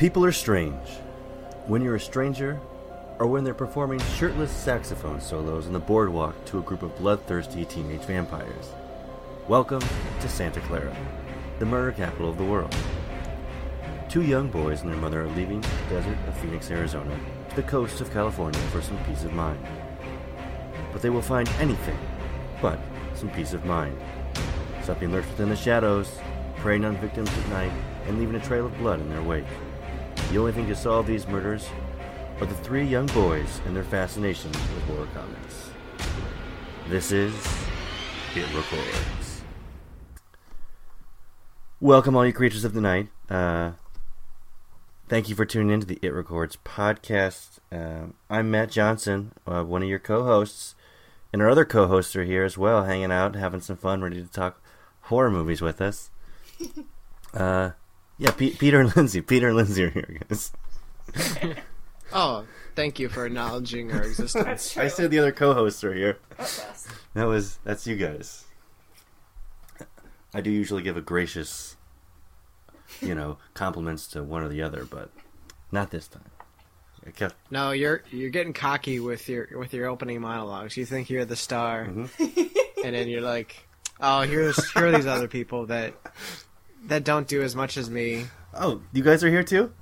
[0.00, 0.88] People are strange.
[1.66, 2.58] When you're a stranger,
[3.18, 7.66] or when they're performing shirtless saxophone solos on the boardwalk to a group of bloodthirsty
[7.66, 8.70] teenage vampires.
[9.46, 9.82] Welcome
[10.20, 10.96] to Santa Carla,
[11.58, 12.74] the murder capital of the world.
[14.08, 17.14] Two young boys and their mother are leaving the desert of Phoenix, Arizona,
[17.50, 19.62] to the coast of California for some peace of mind.
[20.94, 21.98] But they will find anything
[22.62, 22.78] but
[23.14, 24.00] some peace of mind.
[24.82, 26.10] Something lurks within the shadows,
[26.56, 27.72] preying on victims at night
[28.06, 29.44] and leaving a trail of blood in their wake.
[30.30, 31.68] The only thing to solve these murders
[32.38, 35.70] are the three young boys and their fascination with horror comics.
[36.88, 37.34] This is
[38.36, 39.42] It Records.
[41.80, 43.08] Welcome, all you creatures of the night.
[43.28, 43.72] Uh,
[45.08, 47.58] thank you for tuning in to the It Records podcast.
[47.72, 50.76] Um, I'm Matt Johnson, uh, one of your co hosts,
[51.32, 54.22] and our other co hosts are here as well, hanging out, having some fun, ready
[54.22, 54.62] to talk
[55.00, 56.10] horror movies with us.
[57.32, 57.70] Uh,
[58.20, 59.20] yeah, P- Peter and Lindsay.
[59.22, 60.52] Peter and Lindsay are here, guys.
[62.12, 64.76] Oh, thank you for acknowledging our existence.
[64.76, 66.18] I said the other co-hosts are here.
[67.14, 68.44] That was that's you guys.
[70.34, 71.76] I do usually give a gracious,
[73.00, 75.10] you know, compliments to one or the other, but
[75.70, 76.30] not this time.
[77.06, 80.76] I kept no, you're you're getting cocky with your with your opening monologues.
[80.76, 82.50] You think you're the star, Mhm.
[82.84, 83.54] and then you're like,
[84.00, 85.94] "Oh, here's here are these other people that
[86.86, 89.72] that don't do as much as me." Oh, you guys are here too?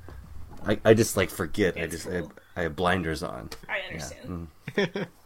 [0.67, 1.77] I, I just like forget.
[1.77, 2.33] I just I, cool.
[2.57, 3.51] I have blinders on.
[3.69, 3.87] I Yeah.
[3.89, 4.49] understand.
[4.77, 5.07] Mm.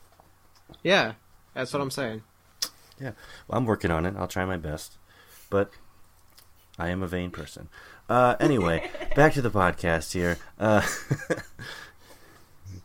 [0.83, 1.13] Yeah,
[1.55, 2.23] that's what I'm saying.
[2.99, 3.13] Yeah,
[3.47, 4.15] well, I'm working on it.
[4.17, 4.97] I'll try my best.
[5.51, 5.71] But
[6.79, 7.69] I am a vain person.
[8.09, 10.39] Uh, anyway, back to the podcast here.
[10.59, 10.83] Uh,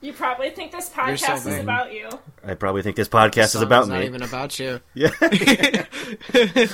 [0.02, 2.10] You probably think this You're so podcast is about you.
[2.46, 4.06] I probably think this podcast is Song's about not me.
[4.06, 4.80] even about you.
[4.94, 5.10] Yeah.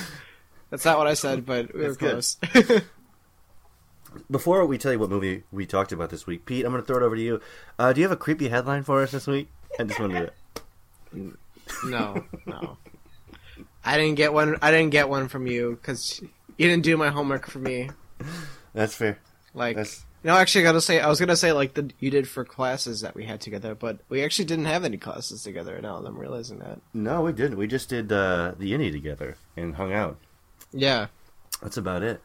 [0.74, 2.36] That's not what I said, but we were close.
[4.30, 6.86] Before we tell you what movie we talked about this week, Pete, I'm going to
[6.86, 7.40] throw it over to you.
[7.78, 9.46] Uh, do you have a creepy headline for us this week?
[9.78, 10.32] I just wanted
[11.12, 11.38] to.
[11.86, 12.76] no, no.
[13.84, 14.56] I didn't get one.
[14.62, 16.20] I didn't get one from you because
[16.58, 17.90] you didn't do my homework for me.
[18.72, 19.20] That's fair.
[19.54, 22.26] Like, That's no, actually, I gotta say, I was gonna say like the you did
[22.26, 25.78] for classes that we had together, but we actually didn't have any classes together.
[25.80, 26.80] Now that I'm realizing that.
[26.92, 27.58] no, we didn't.
[27.58, 30.18] We just did uh, the indie together and hung out.
[30.74, 31.06] Yeah,
[31.62, 32.20] That's about it.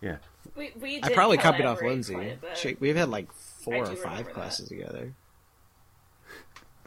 [0.00, 0.16] Yeah,
[0.56, 2.14] we, we I probably copied off Lindsay.
[2.14, 2.56] quite a bit.
[2.58, 4.34] She, we've had like four or five remember that.
[4.34, 5.14] classes together.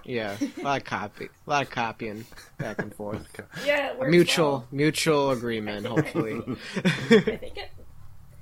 [0.04, 2.26] Yeah, a lot of copy, a lot of copying
[2.58, 3.28] back and forth.
[3.66, 4.68] yeah, it works mutual, well.
[4.72, 6.42] mutual agreement, hopefully.
[6.76, 7.72] I think it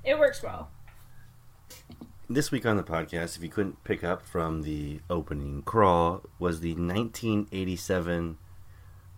[0.04, 0.70] it works well.
[2.28, 6.60] This week on the podcast, if you couldn't pick up from the opening crawl, was
[6.60, 8.38] the 1987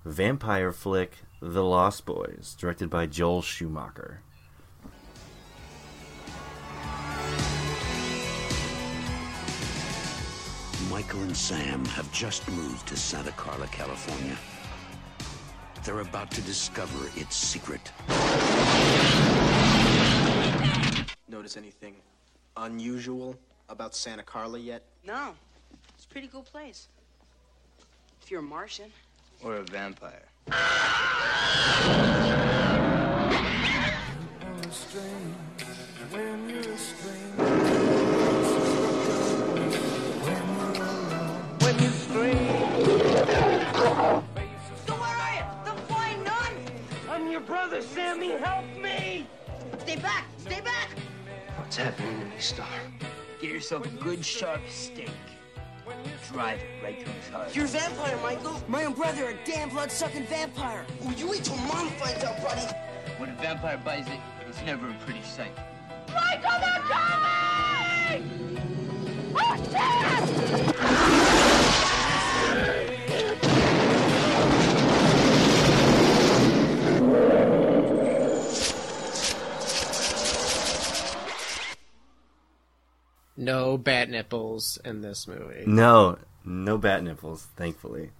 [0.05, 4.21] vampire flick The Lost Boys, directed by Joel Schumacher.
[10.89, 14.37] Michael and Sam have just moved to Santa Carla, California.
[15.83, 17.91] They're about to discover its secret.
[21.29, 21.97] Notice anything
[22.57, 23.37] unusual
[23.69, 24.85] about Santa Carla yet?
[25.05, 25.35] No.
[25.97, 26.87] It's a pretty cool place.
[28.23, 28.93] If you're a Martian.
[29.45, 30.23] Or a vampire?
[30.47, 30.53] So
[36.11, 36.29] where
[45.19, 45.45] are you?
[45.65, 46.53] The flying nun?
[47.11, 48.31] I'm your brother, Sammy.
[48.39, 49.27] Help me!
[49.81, 50.27] Stay back!
[50.39, 50.91] Stay back!
[51.57, 52.69] What's happening to me, Star?
[53.41, 55.11] Get yourself a good sharp steak.
[56.33, 57.55] Drive it right through his heart.
[57.55, 58.63] You're a vampire, Michael.
[58.67, 60.87] My own brother, a damn blood-sucking vampire.
[61.05, 62.63] Oh, you wait till mom finds out, buddy.
[63.19, 65.53] When a vampire buys it, it's never a pretty sight.
[66.09, 68.23] Michael, they're coming!
[69.37, 69.57] Oh,
[70.79, 70.92] shit!
[83.43, 85.65] No bat nipples in this movie.
[85.67, 88.11] No, no bat nipples, thankfully.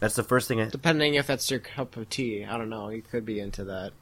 [0.00, 0.68] That's the first thing I.
[0.68, 2.88] Depending if that's your cup of tea, I don't know.
[2.88, 3.92] You could be into that.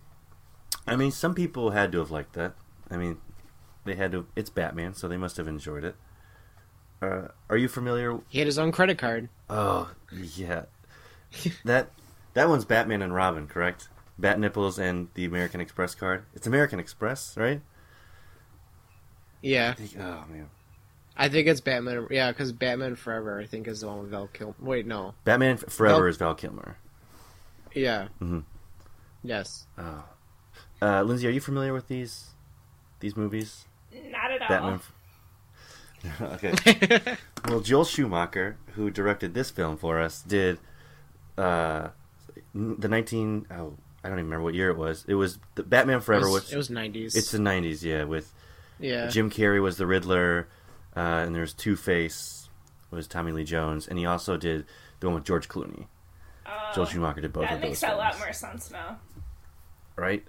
[0.87, 2.55] I mean, some people had to have liked that.
[2.91, 3.19] I mean,
[3.85, 4.27] they had to.
[4.35, 5.97] It's Batman, so they must have enjoyed it.
[7.03, 8.19] Uh, are you familiar?
[8.29, 9.29] He had his own credit card.
[9.49, 10.65] Oh, yeah.
[11.65, 11.91] that
[12.35, 13.89] that one's Batman and Robin, correct?
[14.19, 16.25] Bat nipples and the American Express card.
[16.35, 17.61] It's American Express, right?
[19.43, 20.49] Yeah, Oh man,
[21.17, 22.07] I think it's Batman.
[22.11, 24.55] Yeah, because Batman Forever, I think, is the one with Val Kilmer.
[24.61, 25.15] Wait, no.
[25.25, 26.77] Batman Forever Val- is Val Kilmer.
[27.75, 28.09] Yeah.
[28.21, 28.45] Mhm.
[29.23, 29.67] Yes.
[29.79, 30.05] Oh.
[30.83, 32.31] Uh, Lindsay, are you familiar with these
[33.01, 33.67] these movies?
[33.93, 34.49] Not at all.
[34.49, 34.81] Batman.
[36.21, 37.17] okay.
[37.49, 40.59] well, Joel Schumacher, who directed this film for us, did
[41.37, 41.89] uh,
[42.55, 43.47] the 19.
[43.51, 45.05] Oh, I don't even remember what year it was.
[45.07, 46.25] It was the Batman It Forever.
[46.31, 47.15] was, was, it was 90s.
[47.17, 48.05] It's the 90s, yeah.
[48.05, 48.33] With
[48.81, 49.07] yeah.
[49.09, 50.49] Jim Carrey was the Riddler,
[50.97, 52.49] uh, and there's Two Face
[52.91, 54.67] was Tommy Lee Jones, and he also did
[54.99, 55.87] the one with George Clooney.
[56.75, 58.99] Joel Schumacher did both that of makes those a lot more sense now.
[59.97, 60.27] right?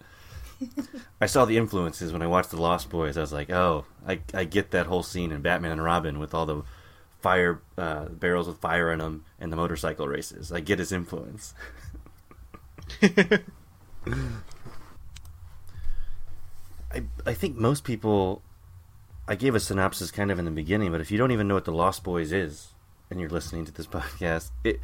[1.21, 3.17] I saw the influences when I watched The Lost Boys.
[3.17, 6.33] I was like, oh, I, I get that whole scene in Batman and Robin with
[6.33, 6.63] all the
[7.19, 10.51] fire uh, barrels with fire in them and the motorcycle races.
[10.51, 11.53] I get his influence.
[16.93, 18.41] I I think most people.
[19.27, 21.53] I gave a synopsis kind of in the beginning, but if you don't even know
[21.53, 22.73] what The Lost Boys is,
[23.09, 24.79] and you're listening to this podcast, it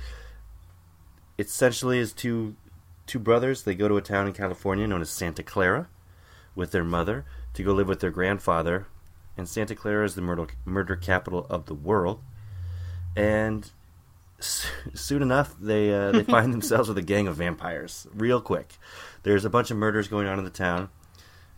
[1.37, 2.55] it essentially is two
[3.07, 3.63] two brothers.
[3.63, 5.87] They go to a town in California known as Santa Carla
[6.55, 8.87] with their mother to go live with their grandfather.
[9.37, 12.21] And Santa Carla is the murder, murder capital of the world.
[13.15, 13.69] And
[14.39, 18.77] s- soon enough, they uh, they find themselves with a gang of vampires real quick.
[19.23, 20.89] There's a bunch of murders going on in the town,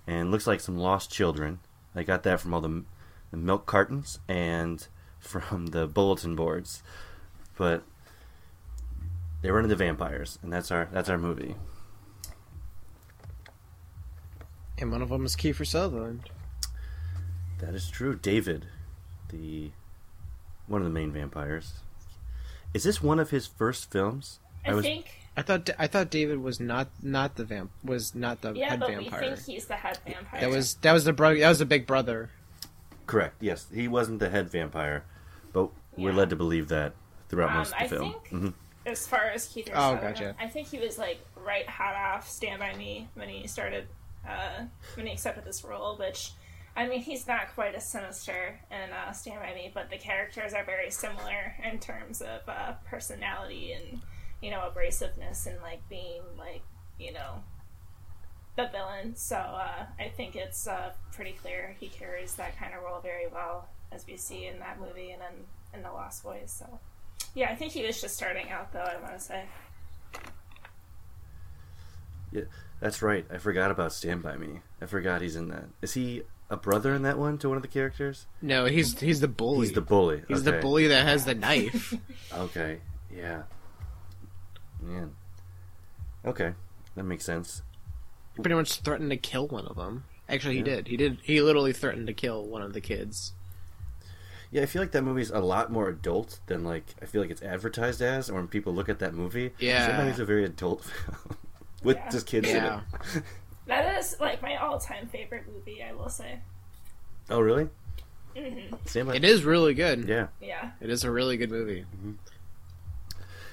[0.09, 1.59] and looks like some lost children.
[1.93, 2.83] I got that from all the,
[3.29, 4.87] the milk cartons and
[5.19, 6.81] from the bulletin boards.
[7.57, 7.83] But
[9.41, 11.55] they run into vampires, and that's our that's our movie.
[14.77, 16.29] and one of them is Kiefer Sutherland.
[17.59, 18.15] That is true.
[18.15, 18.67] David,
[19.29, 19.71] the
[20.67, 21.73] one of the main vampires.
[22.73, 24.39] Is this one of his first films?
[24.65, 25.11] I, I was- think.
[25.37, 28.79] I thought I thought David was not not the vamp was not the Yeah, head
[28.79, 29.19] but we vampire.
[29.35, 30.41] think he's the head vampire.
[30.41, 31.39] That was that was the brother.
[31.39, 32.29] That was the big brother.
[33.07, 33.35] Correct.
[33.39, 35.03] Yes, he wasn't the head vampire,
[35.53, 36.93] but we're led to believe that
[37.29, 38.11] throughout Um, most of the I film.
[38.11, 38.53] think Mhm.
[38.85, 40.35] as far as Kiefer Oh, Sutherland, gotcha.
[40.39, 43.87] I think he was like right hot off Stand by Me when he started
[44.27, 44.65] uh,
[44.95, 45.95] when he accepted this role.
[45.97, 46.31] Which,
[46.75, 50.53] I mean, he's not quite as sinister in uh, Stand by Me, but the characters
[50.53, 54.01] are very similar in terms of uh, personality and
[54.41, 56.61] you know abrasiveness and like being like
[56.97, 57.43] you know
[58.55, 59.15] the villain.
[59.15, 63.27] So uh, I think it's uh, pretty clear he carries that kind of role very
[63.27, 66.51] well, as we see in that movie and in, in The Lost Boys.
[66.57, 66.79] So
[67.33, 68.79] yeah, I think he was just starting out, though.
[68.79, 69.43] I want to say.
[72.31, 72.43] Yeah,
[72.79, 73.25] that's right.
[73.31, 74.59] I forgot about Stand by Me.
[74.81, 75.65] I forgot he's in that.
[75.81, 78.25] Is he a brother in that one to one of the characters?
[78.41, 79.67] No, he's he's the bully.
[79.67, 80.23] He's the bully.
[80.27, 81.93] He's the bully that has the knife.
[82.31, 82.79] Okay.
[83.11, 83.43] Yeah.
[84.81, 85.15] Man.
[86.25, 86.53] Okay,
[86.95, 87.61] that makes sense.
[88.35, 90.05] He pretty much threatened to kill one of them.
[90.27, 90.65] Actually, he Yeah.
[90.65, 90.87] did.
[90.87, 91.17] He did.
[91.23, 93.33] He literally threatened to kill one of the kids.
[94.51, 97.29] Yeah, I feel like that movie's a lot more adult than like I feel like
[97.31, 99.51] it's advertised as, or when people look at that movie.
[99.59, 99.85] Yeah.
[99.87, 101.37] sometimes a very adult film
[101.83, 102.09] with Yeah.
[102.09, 102.81] just kids Yeah.
[103.13, 103.23] in it.
[103.67, 105.83] That is like my all-time favorite movie.
[105.83, 106.39] I will say.
[107.29, 107.69] Oh, really?
[108.35, 109.13] hmm Stand.
[109.13, 110.07] It is really good.
[110.07, 110.71] Yeah, Yeah.
[110.81, 111.85] It is a really good movie.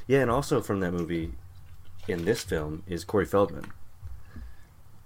[0.07, 1.33] Yeah, and also from that movie,
[2.09, 3.73] in this film is Corey Feldman.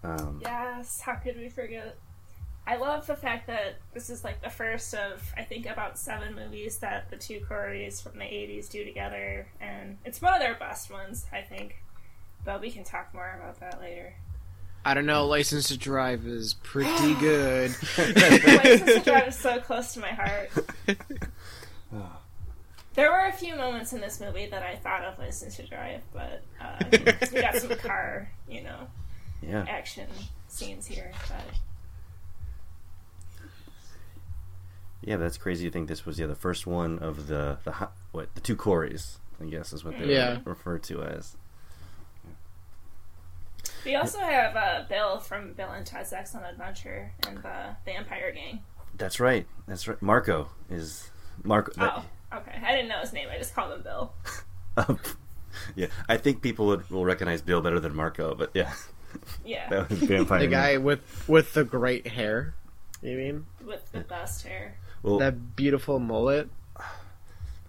[0.02, 1.00] Um, Yes.
[1.00, 1.96] How could we forget?
[2.66, 6.34] I love the fact that this is like the first of I think about seven
[6.34, 10.54] movies that the two Coreys from the '80s do together, and it's one of their
[10.54, 11.82] best ones, I think.
[12.44, 14.14] But we can talk more about that later.
[14.84, 15.26] I don't know.
[15.26, 17.70] License to Drive is pretty good.
[17.98, 20.50] License to Drive is so close to my heart.
[22.94, 26.00] There were a few moments in this movie that I thought of License to Drive,
[26.12, 26.82] but uh,
[27.32, 28.88] we got some car, you know,
[29.42, 30.08] yeah, action
[30.48, 31.12] scenes here.
[31.28, 31.44] But
[35.02, 38.34] yeah, that's crazy to think this was yeah the first one of the the what
[38.34, 40.38] the two Coreys, I guess is what they Yeah.
[40.44, 41.36] were referred to as.
[43.84, 48.60] we also have uh, Bill from Bill and Ted's Excellent Adventure and the Vampire Gang.
[48.96, 49.46] That's right.
[49.66, 50.00] That's right.
[50.02, 51.08] Marco is
[51.44, 51.72] Marco.
[51.76, 52.04] that- Oh,
[52.34, 52.52] okay.
[52.64, 53.28] I didn't know his name.
[53.32, 54.12] I just called him Bill.
[54.76, 55.00] Um,
[55.74, 58.72] yeah, I think people would, will recognize Bill better than Marco, but yeah,
[59.44, 60.38] Yeah, that was Vampire.
[60.38, 60.50] the Man.
[60.50, 62.54] guy with with the great hair.
[63.02, 64.76] You mean with the best hair.
[65.02, 66.48] Well, that beautiful mullet?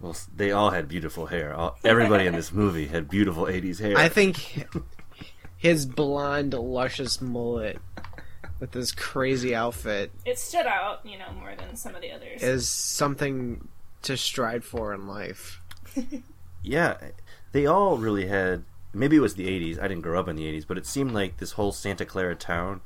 [0.00, 1.52] well, they all had beautiful hair.
[1.54, 3.96] All, everybody in this movie had beautiful '80s hair.
[3.98, 4.64] I think
[5.56, 7.78] his blonde, luscious mullet
[8.60, 12.42] with this crazy outfit It stood out, you know, more than some of the others.
[12.44, 13.66] is something
[14.02, 15.60] to strive for in life.
[16.62, 16.96] yeah,
[17.52, 18.64] they all really had.
[18.92, 19.78] Maybe it was the '80s.
[19.78, 22.34] I didn't grow up in the '80s, but it seemed like this whole Santa Carla
[22.34, 22.80] town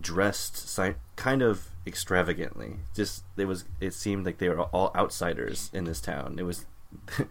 [0.00, 0.78] dressed
[1.16, 2.76] kind of extravagantly.
[2.94, 3.64] Just it was.
[3.80, 6.36] It seemed like they were all outsiders in this town.
[6.38, 6.66] It was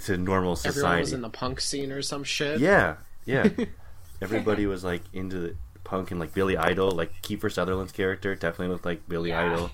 [0.00, 0.78] to normal society.
[0.80, 2.60] Everyone was in the punk scene or some shit.
[2.60, 3.48] Yeah, yeah.
[4.22, 8.68] Everybody was like into the, punk and like Billy Idol, like Kiefer Sutherland's character definitely
[8.68, 9.52] looked like Billy Yeah.
[9.52, 9.70] Idol.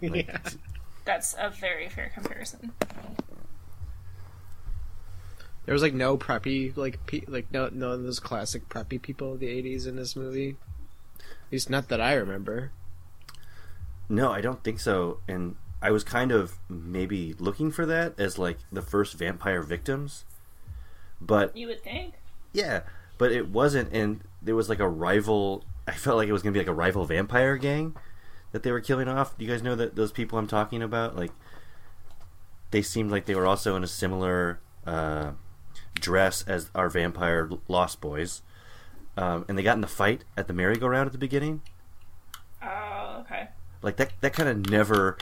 [0.00, 0.38] Like, yeah.
[1.04, 2.72] That's a very fair comparison.
[5.64, 9.32] There was like no preppy like pe- like no none of those classic preppy people
[9.34, 10.56] of the '80s in this movie.
[11.20, 12.72] At least not that I remember.
[14.08, 15.20] No, I don't think so.
[15.28, 20.24] And I was kind of maybe looking for that as like the first vampire victims.
[21.20, 22.14] But You would think.
[22.52, 22.80] yeah,
[23.18, 26.52] but it wasn't and there was like a rival I felt like it was going
[26.52, 27.94] to be like a rival vampire gang
[28.52, 29.36] that they were killing off.
[29.36, 31.32] Do you guys know that those people I'm talking about like
[32.70, 35.32] they seemed like they were also in a similar uh,
[35.94, 38.42] dress as our vampire Lost Boys.
[39.16, 41.60] Um, and they got in the fight at the merry-go-round at the beginning.
[42.62, 43.48] Oh, okay.
[43.82, 45.18] like that that kind of never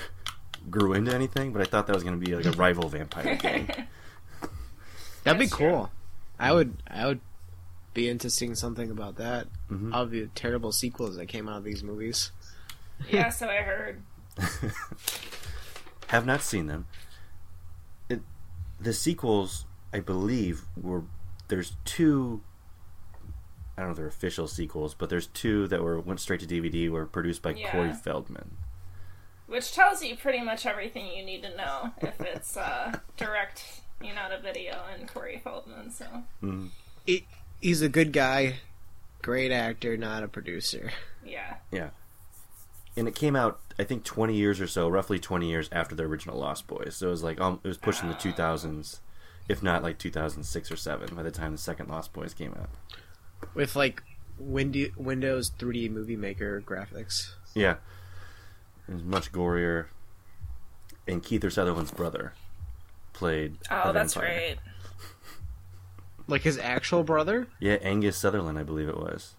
[0.68, 3.34] grew into anything but i thought that was going to be like a rival vampire
[3.36, 3.66] gang
[5.24, 5.68] That'd be That's true.
[5.70, 5.90] cool.
[6.38, 7.20] I would I would
[7.94, 9.48] be into seeing something about that.
[9.70, 9.92] Mhm.
[9.92, 12.30] Of the terrible sequels that came out of these movies.
[13.08, 14.02] Yeah, so I heard.
[16.08, 16.86] have not seen them
[18.08, 18.20] it,
[18.80, 21.04] the sequels i believe were
[21.48, 22.42] there's two
[23.76, 26.46] i don't know if they're official sequels but there's two that were went straight to
[26.46, 27.70] dvd were produced by Yeah.
[27.70, 28.56] corey feldman
[29.46, 33.64] Which tells you pretty much everything you need to know if it's uh, direct,
[34.00, 35.90] you know, to video and Corey Feldman.
[35.90, 36.06] So
[36.42, 36.70] Mhm.
[37.04, 37.26] He,
[37.60, 38.60] he's a good guy,
[39.22, 40.92] great actor, not a producer.
[41.24, 41.90] yeah, yeah
[43.00, 46.02] and it came out i think 20 years or so roughly 20 years after the
[46.04, 49.00] original lost boys so it was like um, it was pushing the 2000s
[49.48, 52.68] if not like 2006 or 7 by the time the second lost boys came out
[53.54, 54.02] With like
[54.38, 57.34] Windy, Windows 3D Movie Maker graphics.
[57.54, 57.76] Yeah.
[58.88, 59.86] It was much gorier.
[61.06, 62.32] And Kiefer Sutherland's brother
[63.12, 63.56] played.
[63.70, 64.38] oh, a that's vampire.
[64.38, 64.58] right.
[66.26, 67.48] Like his actual brother?
[67.58, 69.34] Yeah, Angus Sutherland, I believe it was.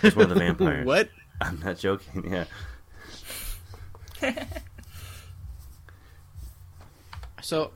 [0.00, 0.86] He's one of the vampires.
[0.86, 1.08] what?
[1.40, 2.30] I'm not joking.
[2.32, 2.44] Yeah.
[7.42, 7.72] So,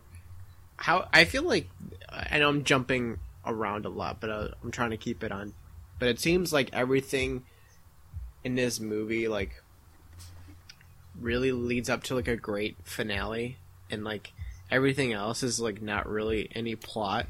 [0.76, 1.68] how I feel like
[2.08, 5.54] I know I'm jumping around a lot, but uh, I'm trying to keep it on.
[5.98, 7.44] But it seems like everything
[8.42, 9.62] in this movie like
[11.18, 13.56] really leads up to like a great finale,
[13.90, 14.32] and like
[14.70, 17.26] everything else is like not really any plot.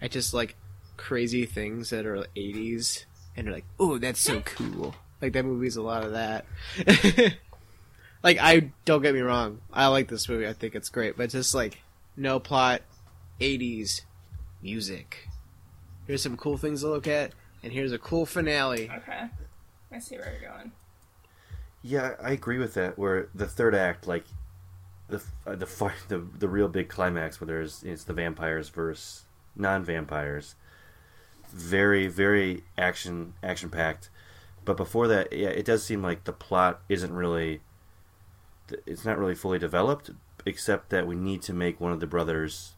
[0.00, 0.56] It's just like
[0.96, 3.04] crazy things that are 80s,
[3.36, 4.94] and you're like, oh, that's so cool.
[5.20, 6.46] Like that movie's a lot of that.
[8.26, 10.48] like I don't get me wrong, I like this movie.
[10.48, 11.78] I think it's great, but just like
[12.16, 12.82] no plot,
[13.40, 14.00] 80s
[14.60, 15.28] music.
[16.08, 17.30] Here's some cool things to look at,
[17.62, 18.90] and here's a cool finale.
[18.92, 19.28] Okay,
[19.92, 20.72] I see where you're going.
[21.82, 22.98] Yeah, I agree with that.
[22.98, 24.24] Where the third act, like
[25.06, 29.22] the uh, the fi- the the real big climax, where there's it's the vampires versus
[29.54, 30.56] non-vampires.
[31.52, 34.10] Very very action action packed,
[34.64, 37.60] but before that, yeah, it does seem like the plot isn't really.
[38.86, 40.10] It's not really fully developed,
[40.44, 42.74] except that we need to make one of the brothers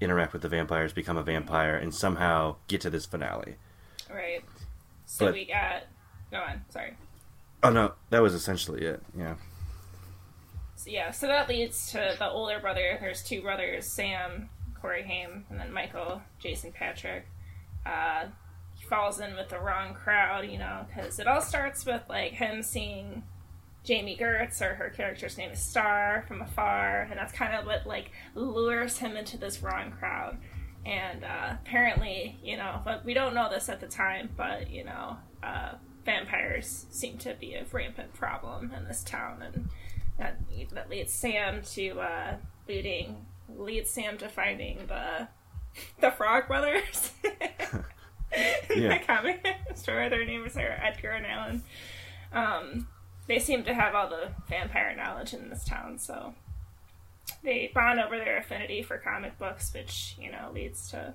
[0.00, 3.56] interact with the vampires, become a vampire, and somehow get to this finale.
[4.10, 4.44] Right.
[5.06, 5.84] So But- we got.
[6.30, 6.64] Go on.
[6.68, 6.96] Sorry.
[7.62, 9.02] Oh no, that was essentially it.
[9.16, 9.34] Yeah.
[10.76, 12.98] So, yeah, so that leads to the older brother.
[13.00, 14.48] There's two brothers, Sam,
[14.80, 17.26] Corey Haim, and then Michael, Jason Patric.
[17.84, 18.26] Uh,
[18.76, 22.32] he falls in with the wrong crowd, you know, because it all starts with like
[22.32, 23.24] him seeing
[23.84, 27.86] Jami Gertz, or her character's name is Star, from afar, and that's kind of what
[27.86, 30.38] like lures him into this wrong crowd.
[30.84, 34.84] And uh, apparently, you know, but we don't know this at the time, but you
[34.84, 35.72] know, uh,
[36.04, 39.68] vampires seem to be a rampant problem in this town, and
[40.18, 40.38] that,
[40.72, 42.36] that leads Sam to uh,
[42.68, 45.28] leading leads Sam to finding the
[46.00, 47.12] the Frog Brothers.
[48.70, 48.98] In Yeah.
[48.98, 51.62] the comic store, their names are Edgar and Alan.
[52.32, 52.86] Um,
[53.28, 56.34] they seem to have all the vampire knowledge in this town, so
[57.42, 61.14] they bond over their affinity for comic books, which you know leads to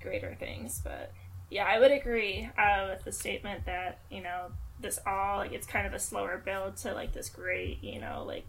[0.00, 0.80] greater things.
[0.84, 1.12] But
[1.50, 5.66] yeah, I would agree uh, with the statement that you know this all like it's
[5.66, 8.44] kind of a slower build to like this great you know like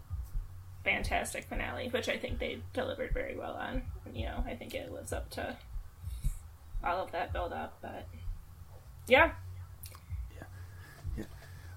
[0.84, 3.82] fantastic finale, which I think they delivered very well on.
[4.12, 5.56] You know, I think it lives up to
[6.84, 7.78] all of that build up.
[7.80, 8.06] But
[9.08, 9.32] yeah,
[10.36, 10.46] Yeah.
[11.16, 11.24] Yeah.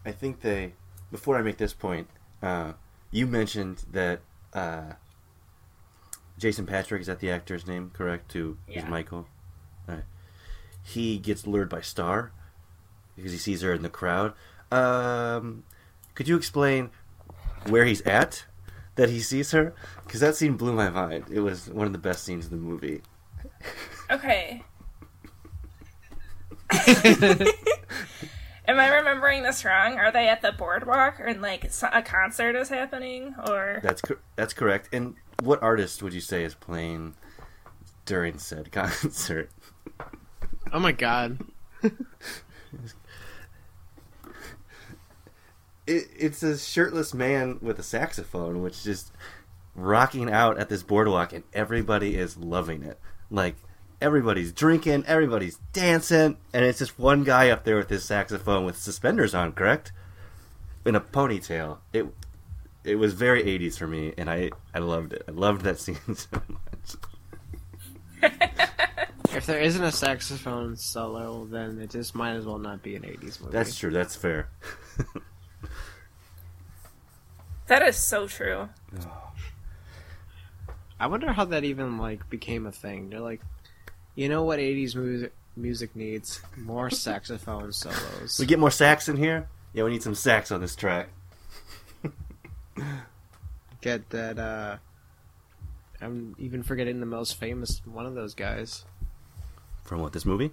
[0.05, 0.73] I think they.
[1.11, 2.07] Before I make this point,
[2.41, 2.73] uh,
[3.11, 4.19] you mentioned that
[4.53, 4.93] uh,
[6.37, 8.29] Jason Patric is that the actor's name, correct?
[8.31, 9.27] To is Michael.
[9.87, 10.03] Alright.
[10.83, 12.31] He gets lured by Star
[13.15, 14.33] because he sees her in the crowd.
[14.71, 15.63] Um,
[16.13, 16.91] could you explain
[17.67, 18.45] where he's at
[18.95, 19.73] that he sees her?
[20.05, 21.25] Because that scene blew my mind.
[21.31, 23.01] It was one of the best scenes in the movie.
[24.11, 24.63] okay.
[28.67, 29.97] Am I remembering this wrong?
[29.97, 34.53] Are they at the boardwalk or like a concert is happening or That's cor- that's
[34.53, 34.89] correct.
[34.91, 37.15] And what artist would you say is playing
[38.05, 39.49] during said concert?
[40.73, 41.39] Oh my god.
[45.87, 49.13] It, it's a shirtless man with a saxophone, which just
[49.73, 52.99] rocking out at this boardwalk, and everybody is loving it.
[53.31, 53.55] Like
[54.01, 58.77] everybody's drinking, everybody's dancing, and it's just one guy up there with his saxophone with
[58.77, 59.91] suspenders on, correct?
[60.85, 61.77] In a ponytail.
[61.93, 62.07] It
[62.83, 65.23] it was very 80s for me, and I I loved it.
[65.27, 66.95] I loved that scene so much.
[69.37, 73.03] If there isn't a saxophone solo, then it just might as well not be an
[73.03, 73.51] 80s movie.
[73.51, 73.91] That's true.
[73.91, 74.49] That's fair.
[77.67, 78.67] that is so true.
[80.99, 83.11] I wonder how that even like became a thing.
[83.11, 83.41] They're like,
[84.17, 86.41] you know what 80s music music needs?
[86.57, 88.37] More saxophone solos.
[88.39, 89.47] We get more sax in here.
[89.73, 91.07] Yeah, we need some sax on this track.
[93.81, 94.77] get that uh
[96.01, 98.85] I'm even forgetting the most famous one of those guys.
[99.83, 100.51] From what this movie?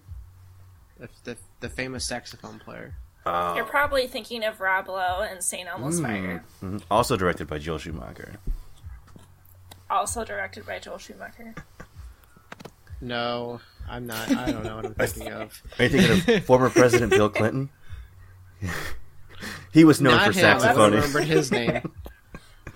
[0.99, 2.95] The the, the famous saxophone player.
[3.27, 5.67] Uh, You're probably thinking of Rob Lowe and St.
[5.67, 6.45] Elmo's Fire.
[6.63, 6.83] mhm.
[6.91, 8.35] Also directed by Joel Schumacher.
[9.89, 11.55] Also directed by Joel Schumacher.
[13.01, 14.31] No, I'm not.
[14.31, 15.63] I don't know what I'm thinking of.
[15.79, 17.71] Are you thinking of former President Bill Clinton?
[19.73, 20.47] he was known Not for him.
[20.47, 20.93] I saxophoning.
[20.95, 21.93] remembered his name.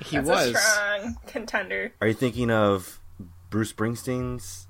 [0.05, 0.47] He That's was.
[0.55, 1.93] a strong contender.
[2.01, 3.01] Are you thinking of
[3.51, 4.69] Bruce Springsteen's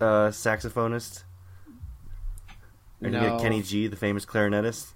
[0.00, 1.24] uh, saxophonist?
[3.02, 4.92] Are you thinking of Kenny G, the famous clarinetist?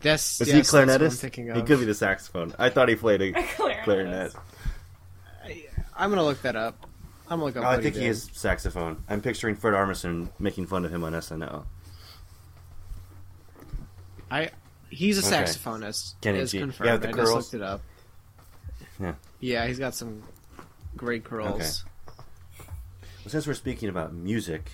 [0.00, 1.56] That's, Is yes, he that's what I'm clarinetist?
[1.56, 2.54] He could be the saxophone.
[2.58, 3.84] I thought he played a Clarinet.
[3.84, 4.32] clarinet.
[5.94, 6.87] I'm gonna look that up.
[7.30, 7.64] I'm gonna look up.
[7.64, 8.10] Oh, I what think he did.
[8.10, 9.02] is saxophone.
[9.08, 11.64] I'm picturing Fred Armisen making fun of him on SNL.
[14.30, 14.50] I.
[14.90, 15.44] He's a Okay.
[15.44, 16.14] saxophonist.
[16.22, 16.60] Kenny It's G.
[16.60, 16.88] confirmed.
[16.88, 17.28] Yeah, the I curls.
[17.28, 17.82] just looked it up.
[18.98, 19.14] Yeah.
[19.40, 20.22] Yeah, he's got some
[20.96, 21.84] great curls.
[22.06, 24.72] Well, since we're speaking about music,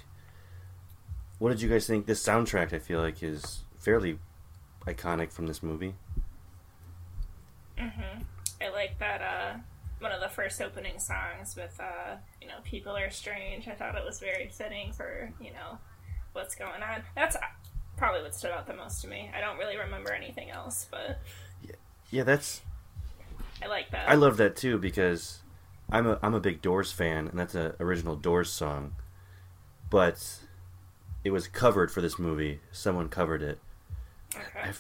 [1.39, 2.07] what did you guys think?
[2.07, 4.19] This soundtrack, I feel like, is fairly
[4.87, 5.95] iconic from this movie.
[7.77, 8.25] Mhm.
[8.63, 9.59] I like that uh
[10.05, 13.67] one of the first opening songs with uh you know people are strange.
[13.67, 15.79] I thought it was very fitting for you know
[16.35, 17.03] what's going on.
[17.17, 17.37] That's
[17.97, 19.31] probably what stood out the most to me.
[19.35, 21.21] I don't really remember anything else, but
[21.67, 21.75] Yeah,
[22.11, 22.61] yeah that's
[23.63, 24.09] I like that.
[24.09, 25.41] I love that too because
[25.91, 28.95] I'm a I'm a big Doors fan, and that's an original Doors song,
[29.89, 30.39] but
[31.25, 32.61] it was covered for this movie.
[32.73, 33.59] Someone covered it.
[34.37, 34.71] Okay.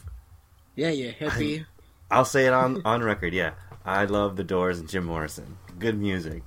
[0.76, 1.64] Yeah, you hippie.
[2.14, 3.35] I'll say it on on record.
[3.35, 5.59] Yeah, I love the Doors and Jim Morrison.
[5.79, 6.42] Good music.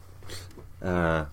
[0.82, 1.26] Uh,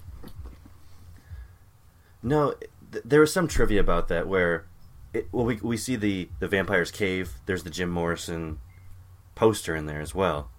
[2.22, 2.54] no,
[2.92, 4.66] th- there was some trivia about that where,
[5.12, 7.34] it, well, we we see the the vampire's cave.
[7.46, 8.58] There's the Jim Morrison
[9.34, 10.50] poster in there as well.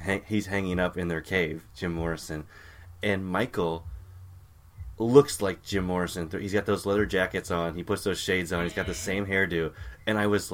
[0.00, 2.44] Hang, he's hanging up in their cave, Jim Morrison,
[3.02, 3.86] and Michael
[4.98, 6.28] looks like Jim Morrison.
[6.30, 7.74] He's got those leather jackets on.
[7.74, 8.64] He puts those shades on.
[8.64, 9.72] He's got the same hairdo.
[10.06, 10.52] And I was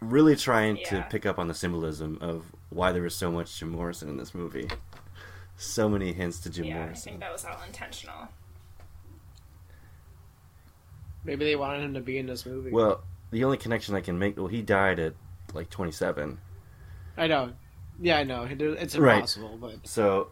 [0.00, 3.70] really trying to pick up on the symbolism of why there was so much Jim
[3.70, 4.68] Morrison in this movie.
[5.56, 7.10] So many hints to Jim yeah, I Morrison.
[7.12, 8.28] think that was all intentional.
[11.24, 12.70] Maybe they wanted him to be in this movie.
[12.70, 15.14] Well, the only connection I can make, well, he died at
[15.54, 16.38] like 27.
[17.16, 17.52] I know.
[18.00, 18.44] Yeah, I know.
[18.44, 19.16] It- It's Right.
[19.16, 20.28] impossible, but So,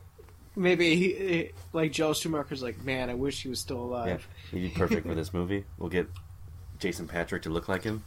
[0.54, 4.28] maybe he, he- like Joel Schumacher's like, man, I wish he was still yeah, alive.
[4.50, 5.64] he'd be perfect for this movie.
[5.78, 6.06] We'll get
[6.78, 8.04] Jason Patric to look like him.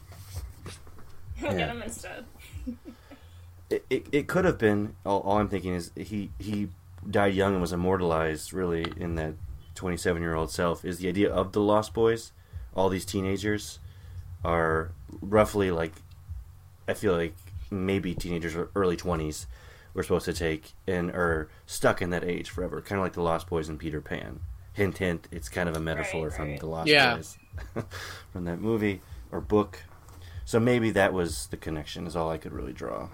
[1.40, 1.66] Get Yeah.
[1.72, 2.24] him instead.
[3.70, 6.68] It, it, it could have been, all, all I'm thinking is he, he
[7.08, 9.34] died young and was immortalized, really, in that
[9.74, 10.84] 27 year old self.
[10.84, 12.32] Is the idea of the Lost Boys,
[12.74, 13.78] all these teenagers
[14.44, 15.92] are roughly like,
[16.86, 17.34] I feel like
[17.70, 19.44] maybe teenagers or early 20s
[19.92, 23.22] we're supposed to take and are stuck in that age forever, kind of like the
[23.22, 24.40] Lost Boys and Peter Pan.
[24.72, 26.60] Hint, hint, it's kind of a metaphor Right, from right.
[26.60, 27.16] the Lost Yeah.
[27.16, 27.36] Boys
[28.32, 29.00] from that movie
[29.32, 29.82] or book.
[30.48, 33.10] So maybe that was the connection, is all I could really draw.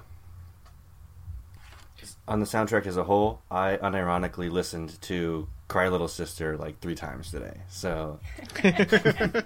[2.28, 6.94] On the soundtrack as a whole, I unironically listened to Cry Little Sister like three
[6.94, 7.62] times today.
[7.68, 8.20] So
[8.54, 9.42] Thank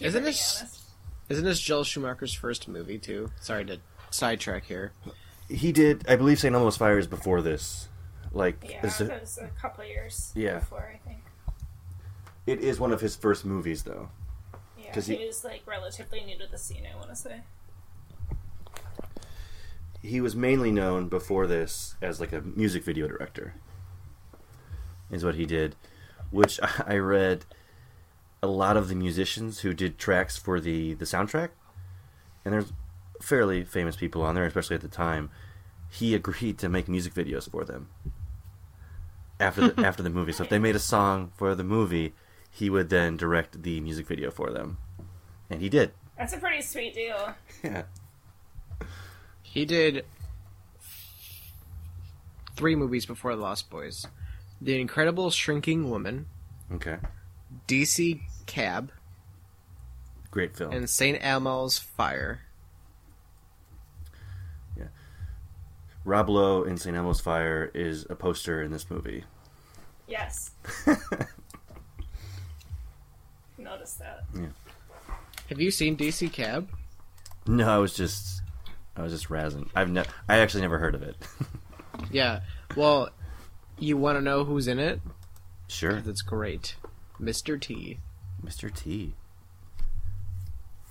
[0.00, 0.80] you Isn't this- honest.
[1.28, 3.30] Isn't this Joel Schumacher's first movie too?
[3.40, 3.78] Sorry to
[4.10, 4.90] sidetrack here.
[5.48, 6.52] he did, I believe, St.
[6.52, 7.86] Elmo's Fire is before this.
[8.32, 10.58] Like, Yeah, it's it a- was a couple years Yeah.
[10.58, 11.20] before, I think.
[12.46, 14.08] it is one of his first movies, though.
[14.94, 17.40] Yeah, he, he- was like relatively new to the scene, I want to say.
[20.02, 23.54] he was mainly known before this as like a music video director
[25.10, 25.76] is what he did
[26.30, 27.44] which i read
[28.42, 31.50] a lot of the musicians who did tracks for the the soundtrack,
[32.44, 32.72] and there's
[33.20, 35.30] fairly famous people on there, especially at the time.
[35.88, 37.86] He agreed to make music videos for them
[39.38, 40.32] after the, after the movie.
[40.32, 42.14] So if they made a song for the movie,
[42.54, 44.76] he would then direct the music video for them,
[45.50, 45.92] and he did.
[46.18, 47.34] That's a pretty sweet deal.
[47.64, 47.82] Yeah.
[49.42, 50.04] He did
[52.56, 54.06] three movies before The Lost Boys:
[54.60, 56.26] The Incredible Shrinking Woman,
[56.72, 56.98] Okay.
[57.66, 58.92] DC Cab,
[60.30, 60.72] Great film.
[60.72, 62.40] and Saint Elmo's Fire.
[66.04, 66.96] Rob Lowe in St.
[66.96, 69.22] Elmo's Fire is a poster in this movie.
[70.08, 70.50] Yes.
[73.72, 74.24] Notice that.
[75.48, 76.68] Have you seen DC Cab?
[77.46, 78.42] No, I was just,
[78.96, 79.68] I was just razzing.
[79.74, 81.16] I've ne- I actually never heard of it.
[82.10, 82.40] Yeah.
[82.74, 83.10] Well,
[83.78, 85.00] you want to know who's in it?
[85.68, 86.00] Sure.
[86.00, 86.74] That's great.
[87.20, 87.60] Mr.
[87.60, 87.98] T.
[88.44, 88.74] Mr.
[88.74, 89.12] T.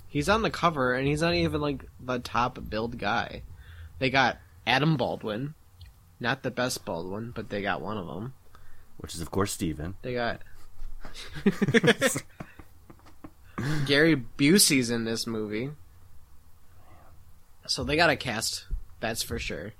[0.07, 3.41] He's on the cover, and he's not even like the top billed guy.
[3.97, 5.55] They got Adam Baldwin,
[6.19, 8.33] not the best Baldwin, but they got one of them.
[8.97, 9.95] which is of course Steven.
[10.03, 10.41] They got
[13.85, 15.71] Gary Busey's in this movie,
[17.67, 18.65] so they got a cast.
[18.99, 19.73] That's for sure.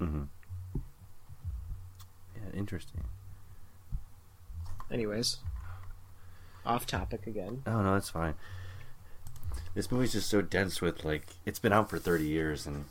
[0.00, 0.24] Mm-hmm.
[2.34, 3.04] Yeah, interesting.
[4.90, 5.38] Anyways,
[6.64, 7.62] off topic again.
[7.66, 8.34] Oh no, that's fine.
[9.74, 12.84] This movie's just so dense with like it's been out for thirty years and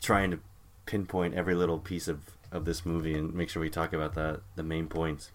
[0.00, 0.40] trying to
[0.86, 4.40] pinpoint every little piece of of this movie and make sure we talk about that
[4.56, 5.30] the main points.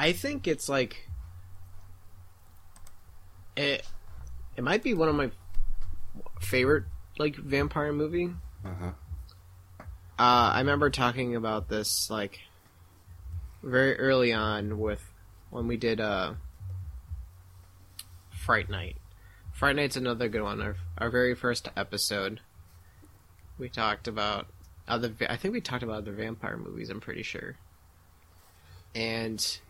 [0.00, 1.06] I think it's like
[3.54, 3.86] it.
[4.56, 5.30] It might be one of my
[6.40, 6.84] favorite
[7.18, 8.32] like vampire movie.
[8.64, 8.92] Uh-huh.
[9.78, 9.82] Uh,
[10.18, 12.40] I remember talking about this like
[13.62, 15.06] very early on with
[15.50, 16.32] when we did uh,
[18.30, 18.96] Fright Night.
[19.52, 20.62] Fright Night's another good one.
[20.62, 22.40] Our our very first episode,
[23.58, 24.46] we talked about
[24.88, 25.12] other.
[25.28, 26.88] I think we talked about other vampire movies.
[26.88, 27.56] I'm pretty sure.
[28.94, 29.60] And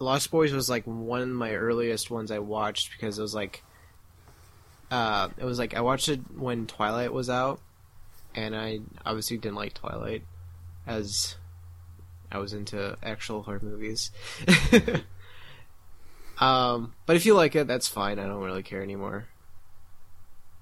[0.00, 3.62] Lost Boys was like one of my earliest ones I watched because it was like,
[4.90, 7.60] uh, it was like I watched it when Twilight was out,
[8.34, 10.24] and I obviously didn't like Twilight,
[10.86, 11.36] as
[12.30, 14.10] I was into actual horror movies.
[16.38, 18.18] um, but if you like it, that's fine.
[18.18, 19.26] I don't really care anymore.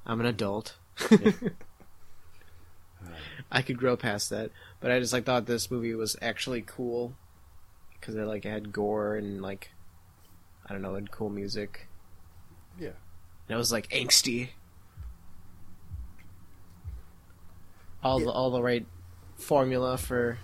[0.05, 0.77] I'm an adult.
[3.51, 7.15] I could grow past that, but I just like thought this movie was actually cool
[8.03, 9.71] because it like had gore and like
[10.67, 11.89] I don't know, it had cool music.
[12.79, 12.89] Yeah.
[12.89, 14.49] And it was like angsty.
[18.03, 18.85] All the all the right
[19.37, 20.39] formula for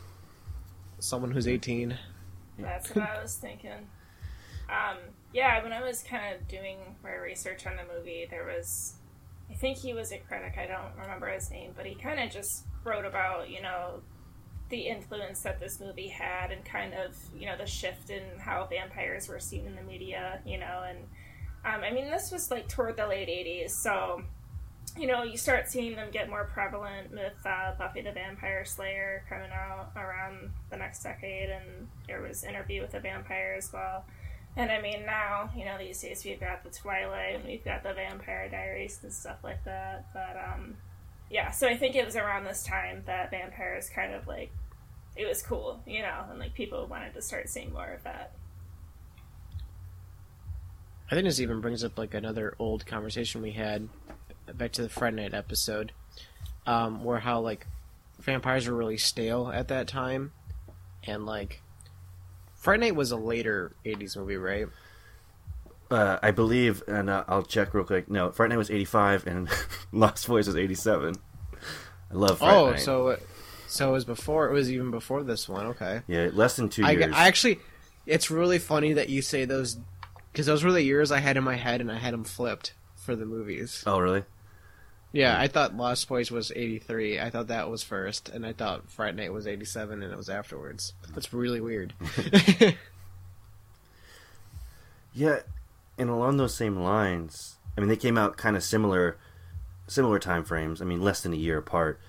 [1.01, 1.99] someone who's 18.
[2.59, 3.89] That's what I was thinking.
[4.69, 4.99] Um,
[5.33, 8.95] yeah, when I was kind of doing my research on the movie, there was,
[9.51, 10.57] I think he was a critic.
[10.59, 14.03] I don't remember his name, but he kind of just wrote about, you know,
[14.69, 18.67] the influence that this movie had and kind of, you know, the shift in how
[18.67, 20.99] vampires were seen in the media, you know, and
[21.65, 24.23] um, I mean, this was like toward the late 80s, so
[24.97, 29.23] you know, you start seeing them get more prevalent with uh, Buffy the Vampire Slayer
[29.29, 34.05] coming out around the next decade, and there was Interview with a Vampire as well.
[34.57, 37.85] And I mean, now, you know, these days we've got the Twilight, and we've got
[37.85, 40.07] the Vampire Diaries and stuff like that.
[40.13, 40.77] But, um,
[41.31, 44.51] yeah, so I think it was around this time that vampires kind of like,
[45.17, 48.33] it was cool, you know, and like people wanted to start seeing more of that.
[51.11, 53.89] I think this even brings up like another old conversation we had
[54.55, 55.93] back to the Fright Night episode,
[56.67, 57.67] um, where how like
[58.21, 60.33] vampires were really stale at that time,
[61.05, 61.63] and like
[62.57, 64.69] Fright Night was a later '80s movie, right?
[65.91, 68.11] Uh, I believe, and uh, I'll check real quick.
[68.11, 69.49] No, Fright Night was eighty five, and
[69.93, 71.15] Lost Boys was eighty seven.
[72.11, 72.81] I love Fright oh, Night.
[72.81, 73.17] so
[73.67, 74.49] so it was before.
[74.49, 75.67] It was even before this one.
[75.69, 76.03] Okay.
[76.07, 77.15] yeah, less than two I, years.
[77.15, 77.61] I actually,
[78.07, 79.79] it's really funny that you say those
[80.33, 82.75] because those were the years I had in my head, and I had them flipped
[82.97, 83.83] for the movies.
[83.87, 84.25] oh, really?
[85.11, 87.19] Yeah, I thought Lost Boys was 83.
[87.19, 90.29] I thought that was first, and I thought Fright Night was 87, and it was
[90.29, 90.93] afterwards.
[91.15, 91.95] That's really weird.
[95.15, 95.41] Yeah,
[95.99, 99.19] and along those same lines, I mean, they came out kind of similar,
[99.87, 100.81] similar time frames.
[100.81, 102.01] I mean, less than a year apart.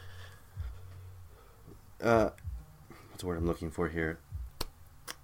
[2.01, 2.29] Uh,
[3.09, 4.19] what's the word I'm looking for here?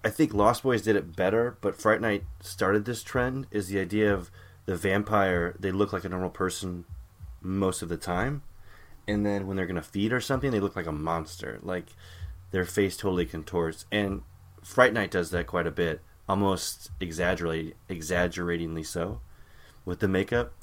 [0.03, 3.47] I think Lost Boys did it better, but Fright Night started this trend.
[3.49, 4.29] Is the idea of
[4.65, 5.55] the vampire?
[5.59, 6.85] They look like a normal person
[7.41, 8.43] most of the time,
[9.07, 11.59] and then when they're gonna feed or something, they look like a monster.
[11.63, 11.87] Like
[12.51, 14.21] their face totally contorts, and
[14.61, 19.21] Fright Night does that quite a bit, almost exaggerate, exaggeratingly so,
[19.83, 20.53] with the makeup.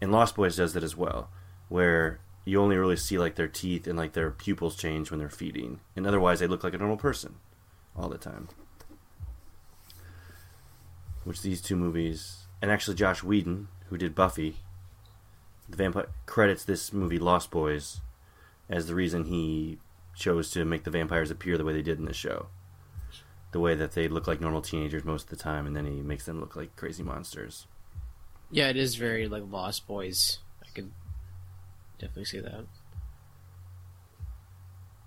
[0.00, 1.30] And Lost Boys does that as well,
[1.68, 5.28] where you only really see like their teeth and like their pupils change when they're
[5.28, 7.36] feeding, and otherwise they look like a normal person
[7.96, 8.48] all the time.
[11.24, 14.56] Which these two movies, and actually Joss Whedon, who did Buffy,
[15.68, 18.00] the vampire credits this movie Lost Boys
[18.68, 19.78] as the reason he
[20.14, 22.46] chose to make the vampires appear the way they did in the show.
[23.52, 26.02] The way that they look like normal teenagers most of the time, and then he
[26.02, 27.66] makes them look like crazy monsters.
[28.50, 30.38] Yeah, it is very like Lost Boys.
[30.62, 30.92] I can
[31.98, 32.64] definitely see that.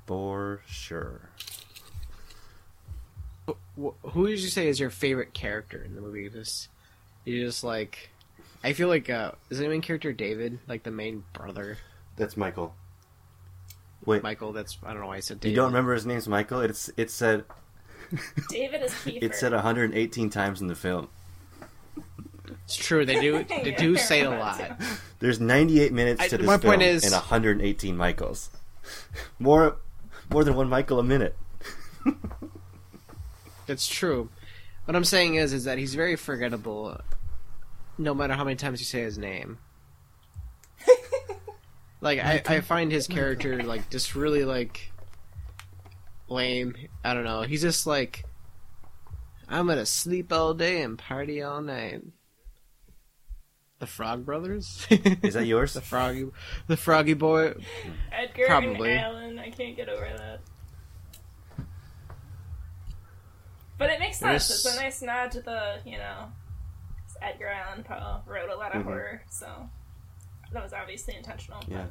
[0.06, 1.30] For sure.
[3.76, 6.30] Who did you say is your favorite character in the movie?
[6.30, 6.70] Just
[7.26, 8.10] you just like,
[8.64, 11.78] I feel like uh, is the main character David, like the main brother
[12.16, 12.74] That's Michael.
[14.06, 14.54] Wait, Michael?
[14.54, 16.62] That's I don't know why I said you don't remember his name's Michael?
[16.62, 17.44] It's it said
[18.50, 19.24] David is Kiefer.
[19.24, 21.08] it said 118 times in the film.
[22.66, 23.06] It's true.
[23.06, 24.62] They do they do I say a lot.
[25.20, 28.50] There's 98 minutes I- to this my film point is- and 118 Michaels.
[29.40, 29.78] More
[30.30, 31.36] more than one Michael a minute.
[33.68, 34.30] That's true.
[34.86, 37.00] What I'm saying is, is that he's very forgettable,
[37.98, 39.58] no matter how many times you say his name.
[42.02, 44.92] like I, I find his character like just really like
[46.28, 46.76] lame.
[47.04, 47.42] I don't know.
[47.44, 48.26] He's just like
[49.48, 52.02] I'm gonna sleep all day and party all night.
[53.80, 54.88] The Frog Brothers?
[54.90, 55.74] Is that yours?
[55.76, 56.28] the Froggy,
[56.68, 57.54] the Froggy Boy?
[58.12, 58.92] Edgar Probably.
[58.94, 59.40] and Alan.
[59.40, 60.40] I can't get over that.
[63.78, 64.48] But it makes sense.
[64.48, 66.32] There's- It's a nice nod to the, you know,
[67.22, 68.86] Edgar Allan Poe wrote a lot of Mhm.
[68.86, 69.70] horror, so
[70.54, 71.60] that was obviously intentional.
[71.60, 71.86] but Yeah.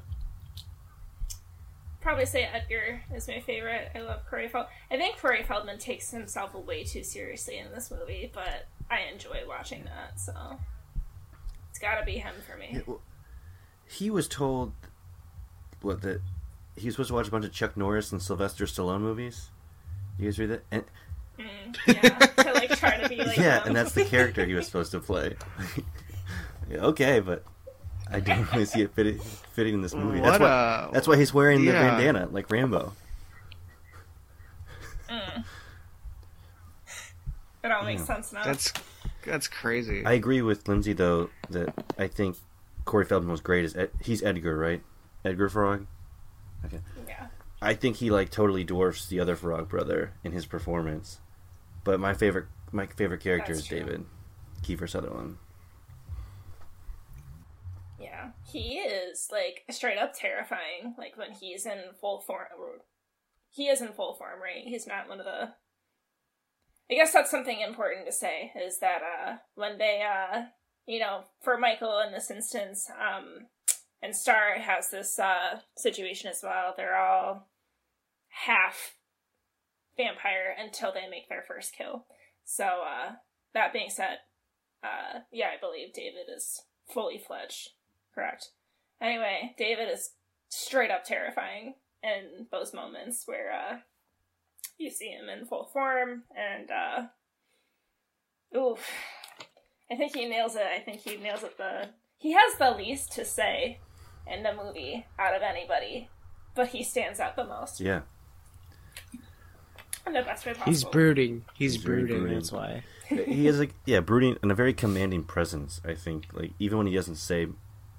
[2.05, 3.91] Probably say Edgar is my favorite.
[3.95, 4.71] I love Corey Feldman.
[4.91, 9.41] I think Corey Feldman takes himself way too seriously in this movie, but I enjoy
[9.49, 10.33] watching that, so
[11.71, 12.69] it's gotta be him for me.
[12.73, 13.01] Yeah, well,
[13.89, 14.73] he was told
[15.81, 16.21] what that
[16.77, 19.49] he was supposed to watch a bunch of Chuck Norris and Sylvester Stallone movies.
[20.19, 20.63] You guys read that?
[20.71, 20.85] And,
[21.37, 22.11] Mm, yeah,
[22.45, 23.67] to like try to be like yeah, them.
[23.69, 25.35] and that's the character he was supposed to play.
[26.71, 27.45] Yeah, okay, but
[28.11, 30.21] I didn't really see it fitting, fitting in this movie.
[30.21, 30.87] That's why.
[30.89, 32.93] a- that's why he's wearing the bandana like Rambo.
[35.09, 35.45] Mm.
[37.63, 38.07] It all makes Yeah.
[38.07, 38.45] sense now.
[38.45, 38.73] That's
[39.25, 40.05] that's crazy.
[40.05, 42.37] I agree with Lindsay though that I think
[42.85, 44.83] Corey Feldman was great as Ed, he's Edgar, right?
[45.25, 45.87] Edgar Frog.
[46.67, 46.81] Okay.
[47.09, 47.29] yeah.
[47.63, 51.21] I think he like totally dwarfs the other Frog brother in his performance.
[51.85, 53.79] But my favorite my favorite character That's is true.
[53.81, 54.05] David
[54.63, 55.37] Kiefer Sutherland.
[58.01, 60.95] Yeah, he is like straight up terrifying.
[60.97, 62.47] Like when he's in full form,
[63.51, 64.63] he is in full form, right?
[64.65, 65.51] He's not one of the.
[66.89, 70.43] I guess that's something important to say is that uh, when they, uh,
[70.87, 73.47] you know, for Michael in this instance, um,
[74.03, 76.75] and Star has this uh, situation as well.
[76.77, 77.49] They're all
[78.29, 78.97] half
[79.97, 82.05] vampire until they make their first kill.
[82.45, 83.13] So uh,
[83.55, 84.19] that being said,
[84.85, 86.61] uh, yeah, I believe David is
[86.93, 87.71] fully fledged.
[88.15, 88.51] Correct.
[89.01, 90.11] Anyway, David is
[90.49, 93.77] straight up terrifying in those moments where uh,
[94.79, 98.87] you see him in full form, and uh, oof,
[99.91, 100.67] I think he nails it.
[100.67, 101.57] I think he nails it.
[101.59, 103.81] The he has the least to say
[104.27, 106.09] in the movie out of anybody,
[106.55, 108.03] but he stands out the most Yeah.
[110.07, 110.71] in the best way possible.
[110.71, 111.45] He's brooding.
[111.55, 112.35] He's, He's brooding, brooding.
[112.35, 112.85] That's why.
[113.09, 116.29] he is like yeah, brooding and a very commanding presence, I think.
[116.33, 117.49] Like even when he doesn't say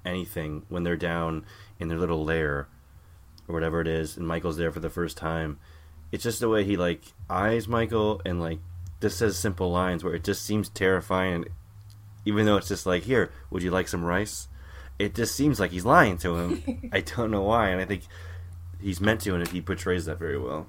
[0.06, 1.44] anything when they're down
[1.78, 2.68] in their little lair
[3.48, 5.58] or whatever it is and Michael's there for the first time,
[6.12, 8.60] it's just the way he like eyes Michael and like
[9.00, 11.44] just says simple lines where it just seems terrifying
[12.26, 14.48] even though it's just like, Here, would you like some rice?
[14.98, 16.90] It just seems like he's lying to him.
[16.92, 18.02] I don't know why, and I think
[18.80, 20.66] he's meant to and he portrays that very well.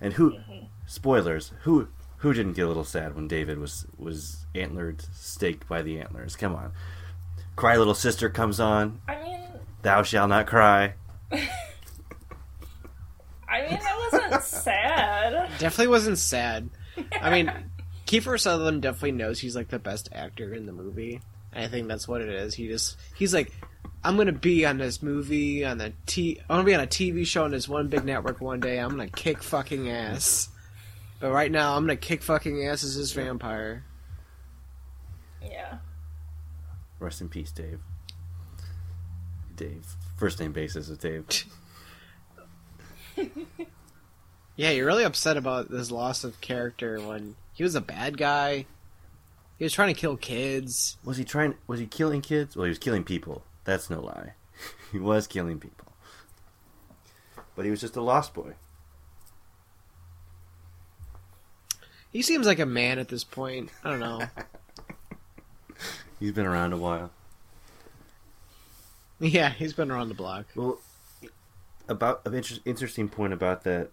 [0.00, 0.66] And who mm-hmm.
[0.86, 5.82] spoilers, who who didn't get a little sad when David was was antlered, staked by
[5.82, 6.36] the antlers?
[6.36, 6.72] Come on.
[7.56, 9.00] Cry little sister comes on.
[9.08, 9.40] I mean,
[9.82, 10.94] Thou Shall not cry.
[11.32, 11.38] I
[13.62, 15.50] mean, that wasn't sad.
[15.58, 16.70] Definitely wasn't sad.
[17.20, 17.52] I mean,
[18.06, 21.20] Kiefer Sutherland definitely knows he's like the best actor in the movie.
[21.52, 22.54] I think that's what it is.
[22.54, 23.52] He just he's like,
[24.02, 26.40] I'm gonna be on this movie on the t.
[26.48, 28.78] I'm gonna be on a TV show on this one big network one day.
[28.78, 30.48] I'm gonna kick fucking ass.
[31.20, 33.84] But right now, I'm gonna kick fucking ass as this vampire.
[35.40, 35.78] Yeah.
[36.98, 37.80] Rest in peace, Dave.
[39.56, 39.86] Dave.
[40.16, 41.26] First name basis is Dave.
[44.56, 48.66] Yeah, you're really upset about this loss of character when he was a bad guy.
[49.58, 50.96] He was trying to kill kids.
[51.04, 51.54] Was he trying?
[51.66, 52.56] Was he killing kids?
[52.56, 53.42] Well, he was killing people.
[53.64, 54.34] That's no lie.
[54.92, 55.92] he was killing people.
[57.56, 58.54] But he was just a lost boy.
[62.12, 63.70] He seems like a man at this point.
[63.82, 64.20] I don't know.
[66.24, 67.10] He's been around a while.
[69.20, 70.46] yeah, he's been around the block.
[70.54, 70.78] Well,
[71.86, 73.90] about an inter- interesting point about that.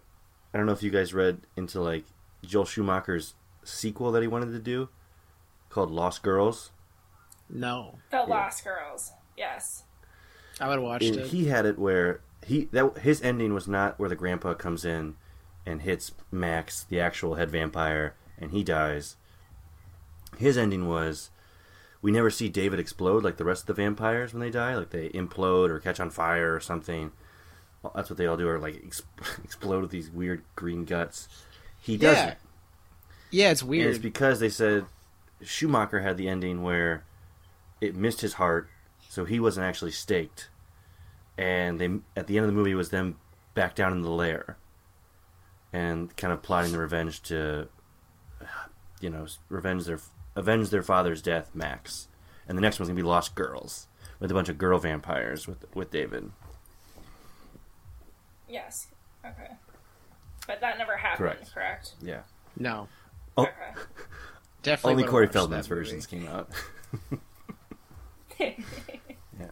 [0.54, 2.04] I don't know if you guys read into like
[2.42, 4.88] Joel Schumacher's sequel that he wanted to do,
[5.68, 6.70] called Lost Girls.
[7.50, 9.12] No, The Lost Girls.
[9.36, 9.84] Yes.
[10.58, 11.26] I would have watched And it.
[11.26, 15.16] he had it where he that his ending was not where the grandpa comes in
[15.66, 19.16] and hits Max, the actual head vampire, and he dies.
[20.38, 21.28] His ending was
[22.02, 24.90] we never see David explode like the rest of the vampires when they die, like
[24.90, 27.12] they implode or catch on fire or something.
[27.82, 29.02] Well, that's what they all do, or like ex-
[29.44, 31.28] explode with these weird green guts.
[31.80, 32.28] He doesn't.
[32.28, 32.34] yeah,
[33.30, 33.88] yeah, it's And weird.
[33.90, 34.86] it's because they said
[35.42, 37.04] Schumacher had the ending where
[37.80, 38.68] it missed his heart,
[39.08, 40.48] so he wasn't actually staked.
[41.38, 43.16] And they at the end of the movie was them
[43.54, 44.56] back down in the lair,
[45.72, 47.68] and kind of plotting the revenge to,
[49.00, 49.98] you know, revenge their
[50.36, 52.08] avenge their father's death, Max.
[52.48, 53.86] And the next one's gonna be Lost Girls
[54.18, 56.30] with a bunch of girl vampires with with David.
[58.48, 58.88] Yes.
[59.24, 59.48] Okay.
[60.46, 61.54] But that never happened, Correct.
[61.54, 61.94] correct?
[62.02, 62.22] Yeah.
[62.58, 62.88] no,
[63.36, 63.52] Oh, Okay.
[64.62, 65.84] definitely only would've Corey Feldman's that movie.
[65.84, 66.50] versions came out.
[69.38, 69.46] yeah.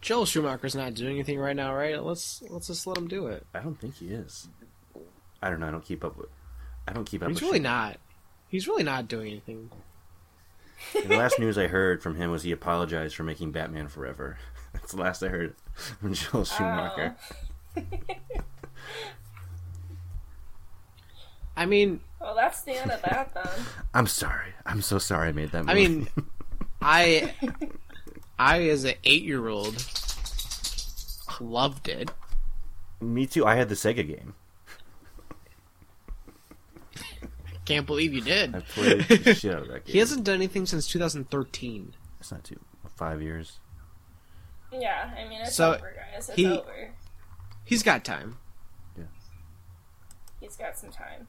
[0.00, 2.02] Joel Schumacher's not doing anything right now, right?
[2.02, 3.44] Let's let's just let him do it.
[3.54, 4.48] I don't think he is.
[5.42, 5.68] I don't know.
[5.68, 6.28] I don't keep up with.
[6.86, 7.28] I don't keep up.
[7.28, 7.62] He's with really shit.
[7.62, 7.96] not.
[8.48, 9.70] He's really not doing anything.
[10.94, 14.38] And the last news I heard from him was he apologized for making Batman Forever.
[14.72, 16.44] That's the last I heard from Joel oh.
[16.44, 17.16] Schumacher.
[21.56, 23.64] I mean, Well, that's the end of that then.
[23.94, 24.52] I'm sorry.
[24.66, 25.64] I'm so sorry I made that.
[25.68, 26.08] I mean,
[26.82, 27.34] I,
[28.38, 29.82] I as an eight-year-old,
[31.40, 32.10] loved it.
[33.00, 33.46] me too.
[33.46, 34.34] I had the Sega game.
[37.66, 38.64] Can't believe you I did.
[38.68, 39.92] played the shit out of that game.
[39.92, 41.94] He hasn't done anything since 2013.
[42.20, 42.58] It's not too
[42.96, 43.58] five years.
[44.72, 46.28] Yeah, I mean, it's So, over, guys.
[46.28, 46.90] It's he- over.
[47.64, 48.38] He's got time.
[48.96, 49.04] Yeah.
[50.40, 51.26] He's got some time.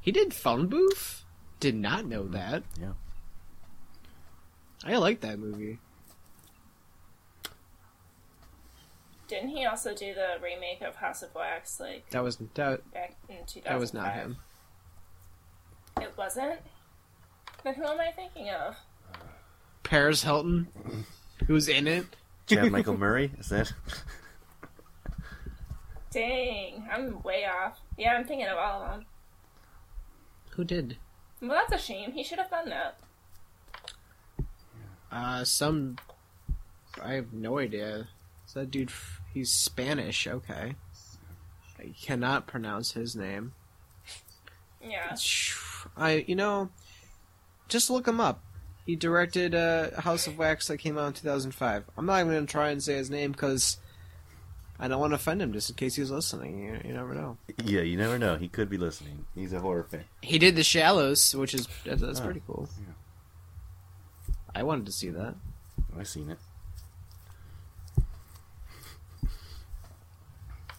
[0.00, 1.24] He did Phone Booth.
[1.60, 2.32] Did not know mm-hmm.
[2.34, 2.62] that.
[2.80, 2.92] Yeah.
[4.84, 5.78] I like that movie.
[9.26, 13.16] Didn't he also do the remake of House of Wax, like, That was that, back
[13.28, 13.64] in 2005?
[13.64, 14.38] that was not him.
[16.02, 16.60] It wasn't?
[17.64, 18.76] Then who am I thinking of?
[19.82, 20.68] Paris Hilton,
[21.46, 22.04] who's in it.
[22.46, 23.72] Chad Michael Murray is that?
[26.10, 27.78] Dang, I'm way off.
[27.96, 29.06] Yeah, I'm thinking of all of them.
[30.52, 30.96] Who did?
[31.40, 32.12] Well, that's a shame.
[32.12, 32.98] He should have done that.
[35.12, 35.96] Uh, some.
[37.02, 38.08] I have no idea.
[38.46, 38.88] Is that dude?
[38.88, 40.26] f- He's Spanish.
[40.26, 40.74] Okay.
[41.78, 43.52] I cannot pronounce his name.
[44.82, 45.14] Yeah.
[45.98, 46.70] I, you know,
[47.68, 48.42] just look him up.
[48.86, 51.84] He directed uh, House of Wax that came out in 2005.
[51.96, 53.76] I'm not even going to try and say his name because
[54.78, 56.64] I don't want to offend him just in case he's listening.
[56.64, 57.36] You, you never know.
[57.64, 58.36] Yeah, you never know.
[58.36, 59.26] He could be listening.
[59.34, 60.04] He's a horror fan.
[60.22, 62.68] He did The Shallows, which is that's, that's Oh, pretty cool.
[62.80, 62.94] yeah.
[64.54, 65.34] I wanted to see that.
[65.98, 66.38] I've seen it.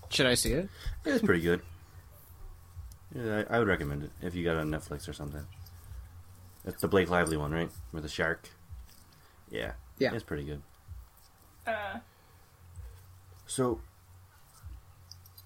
[0.09, 0.69] Should I see it?
[1.05, 1.61] It's pretty good.
[3.15, 5.45] Yeah, I, I would recommend it if you got it on Netflix or something.
[6.65, 7.69] It's the Blake Lively one, right?
[7.91, 8.49] With the shark.
[9.49, 9.71] Yeah.
[9.97, 10.13] Yeah.
[10.13, 10.61] It's pretty good.
[11.65, 11.99] Uh,
[13.47, 13.81] So,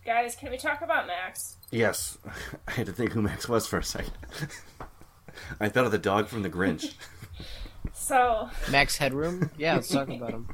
[0.06, 1.58] guys, can we talk about Max?
[1.72, 2.18] yes,
[2.68, 4.12] I had to think who Max was for a second.
[5.60, 6.94] I thought of the dog from The Grinch.
[7.96, 9.52] So, Max Headroom?
[9.58, 10.50] Yeah, let's talk about him.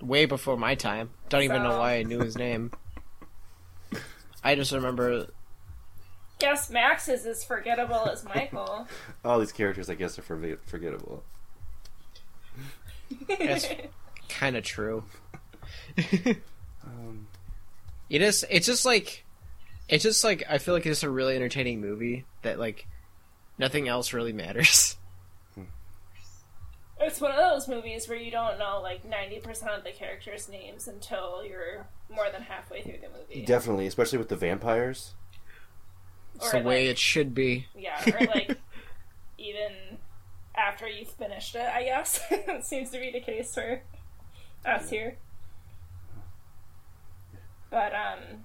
[0.00, 1.10] Way before my time.
[1.28, 2.70] Don't even know why I knew his name.
[4.44, 5.26] I just remember
[6.38, 8.86] guess Max is as forgettable as Michael.
[9.24, 11.24] All these characters, I guess, are forget- forgettable.
[13.28, 13.66] That's
[14.28, 15.04] kind of true.
[16.84, 17.26] Um,
[18.08, 18.46] It is.
[18.48, 19.24] It's just like,
[19.88, 22.86] it's just like I feel like it's a really entertaining movie that like
[23.58, 24.96] nothing else really matters.
[27.00, 29.44] It's one of those movies where you don't know like 90%
[29.76, 33.44] of the characters' names until you're more than halfway through the movie.
[33.44, 35.14] definitely, especially with the vampires.
[36.34, 37.66] It's Or, the way like- it should be.
[37.74, 38.58] Yeah, or like
[39.38, 39.98] even
[40.56, 42.20] after you've finished it, I guess.
[42.30, 43.82] it seems to be the case for
[44.64, 45.16] us here.
[47.70, 48.44] But um,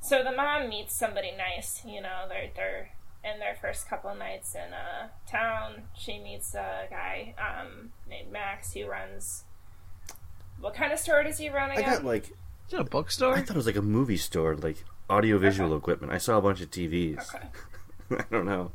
[0.00, 1.82] so the mom meets somebody nice.
[1.86, 2.90] You know, they're they're
[3.24, 5.82] in their first couple of nights in uh, town.
[5.96, 9.44] She meets a guy um, named Max who runs.
[10.60, 12.32] What kind of store does he run I got like
[12.68, 13.34] Is it a I bookstore?
[13.34, 16.12] I thought it was like a movie store, like audiovisual equipment.
[16.12, 17.34] I saw a bunch of TVs.
[17.34, 17.46] Okay.
[18.10, 18.72] I don't know.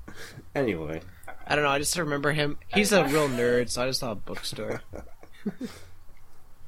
[0.56, 1.02] Anyway,
[1.48, 1.72] I don't know.
[1.72, 2.58] I just remember him.
[2.68, 4.82] He's a real nerd, so I just thought a bookstore.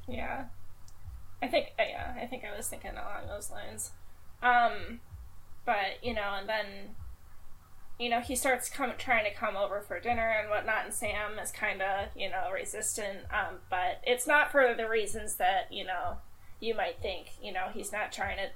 [0.06, 0.44] Yeah,
[1.42, 3.92] I think uh, yeah, I think I was thinking along those lines.
[4.42, 5.00] Um,
[5.64, 6.66] but you know, and then
[7.98, 11.38] you know he starts come trying to come over for dinner and whatnot, and Sam
[11.38, 13.20] is kind of you know resistant.
[13.30, 16.18] Um, but it's not for the reasons that you know
[16.64, 17.28] you might think.
[17.42, 18.48] You know, he's not trying to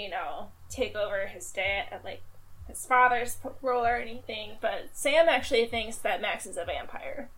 [0.00, 2.22] you know take over his dad like
[2.68, 4.52] his father's role or anything.
[4.60, 7.28] But Sam actually thinks that Max is a vampire.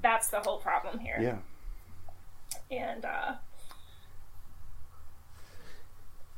[0.00, 1.40] That's the whole problem here
[2.70, 2.76] yeah.
[2.76, 3.34] and uh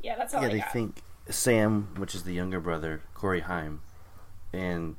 [0.02, 0.72] yeah that's all yeah, I they got.
[0.72, 3.80] think Sam, which is the younger brother, Corey Haim,
[4.52, 4.94] and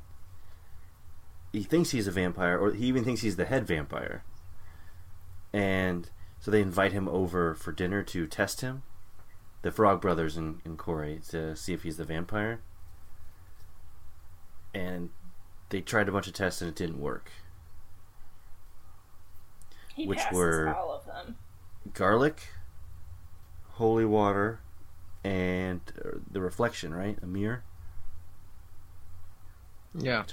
[1.52, 4.22] he thinks he's a vampire, or he even thinks he's the head vampire.
[5.52, 6.10] And
[6.40, 8.82] so they invite him over for dinner to test him,
[9.62, 12.60] the Frog Brothers and, and Corey, to see if he's the vampire.
[14.74, 15.10] And
[15.70, 17.30] they tried a bunch of tests and it didn't work.
[19.94, 21.36] he which passes were- all of them
[21.94, 22.48] garlic,
[23.72, 24.60] holy water,
[25.24, 27.18] and uh, the reflection, right?
[27.22, 27.62] A mirror.
[29.94, 30.24] Yeah.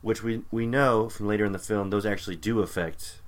[0.00, 3.19] which we we know from later in the film those actually do affect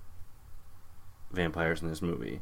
[1.33, 2.41] vampires in this movie.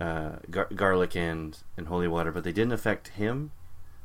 [0.00, 3.50] Uh, gar- garlic and and holy water, but they didn't affect him.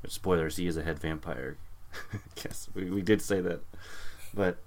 [0.08, 1.58] Spoilers, he is a head vampire.
[2.44, 3.62] yes, we, we did say that.
[4.34, 4.58] But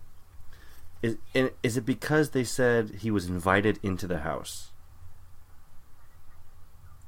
[1.02, 1.16] is
[1.62, 4.70] is it because they said he was invited into the house?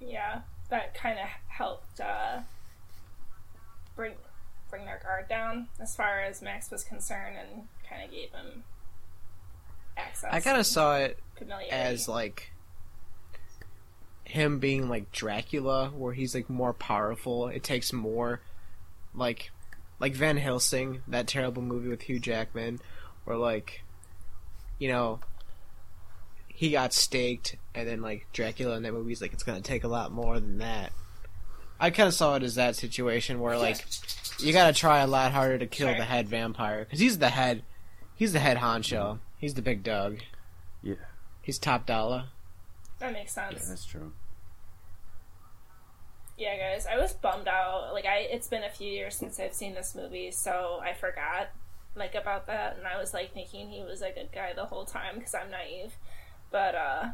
[0.01, 0.41] yeah
[0.71, 2.39] that kind of helped uh
[3.97, 4.13] bring
[4.71, 8.63] bring their guard down as far as max was concerned and kind of gave him
[9.99, 12.51] access I kind of saw it familiarity as like
[14.25, 17.49] him being like Dracula, where he's like more powerful.
[17.49, 18.41] It takes more,
[19.15, 19.51] like,
[20.01, 22.79] like Van Helsing, that terrible movie with Hugh Jackman,
[23.25, 23.83] where like,
[24.79, 25.21] you know,
[26.49, 29.89] he got staked, and then like Dracula in that movie's like it's gonna take a
[29.89, 30.93] lot more than that.
[31.81, 33.85] I kind of saw it as that situation where like
[34.41, 35.97] you gotta try a lot harder to kill Sure.
[35.97, 37.63] the head vampire because he's the head,
[38.17, 40.19] he's the head honcho, he's the big dog,
[40.83, 40.95] Yeah,
[41.43, 42.27] he's top dollar.
[42.99, 44.13] that makes yeah, sense that's true.
[46.37, 47.93] Yeah, guys, I was bummed out.
[47.93, 51.49] Like, I it's been a few years since I've seen this movie, so I forgot
[51.97, 54.85] like about that, and I was like thinking he was a good guy the whole
[54.85, 55.95] time because I'm naive.
[56.53, 57.05] But uh,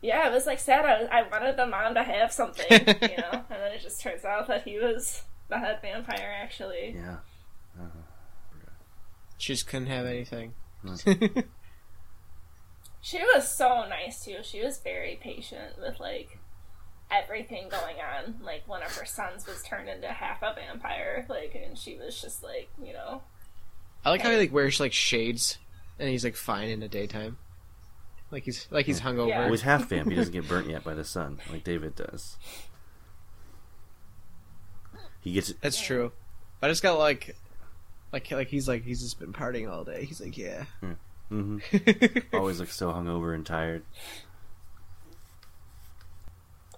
[0.00, 0.86] yeah, it was like sad.
[0.86, 4.00] I, was, I wanted the mom to have something, you know, and then it just
[4.00, 6.94] turns out that he was the head vampire actually.
[6.96, 7.16] Yeah.
[9.36, 10.54] She just couldn't have anything.
[13.00, 14.38] She was so nice too.
[14.42, 16.38] She was very patient with like
[17.10, 18.34] everything going on.
[18.42, 22.20] Like one of her sons was turned into half a vampire, like, and she was
[22.20, 23.22] just like, you know,
[24.04, 25.58] I like how he like wears like shades,
[25.98, 27.38] and he's like fine in the daytime,
[28.30, 29.28] like he's like he's hungover.
[29.28, 29.40] Yeah.
[29.40, 30.10] Well, he's half vamp.
[30.10, 32.36] He doesn't get burnt yet by the sun, like David does.
[35.20, 36.12] He gets That's true.
[36.62, 37.36] I just got like,
[38.12, 40.04] like like he's like he's just been partying all day.
[40.04, 40.64] He's like yeah.
[41.28, 41.58] hmm
[42.32, 43.82] always looks so hungover and tired.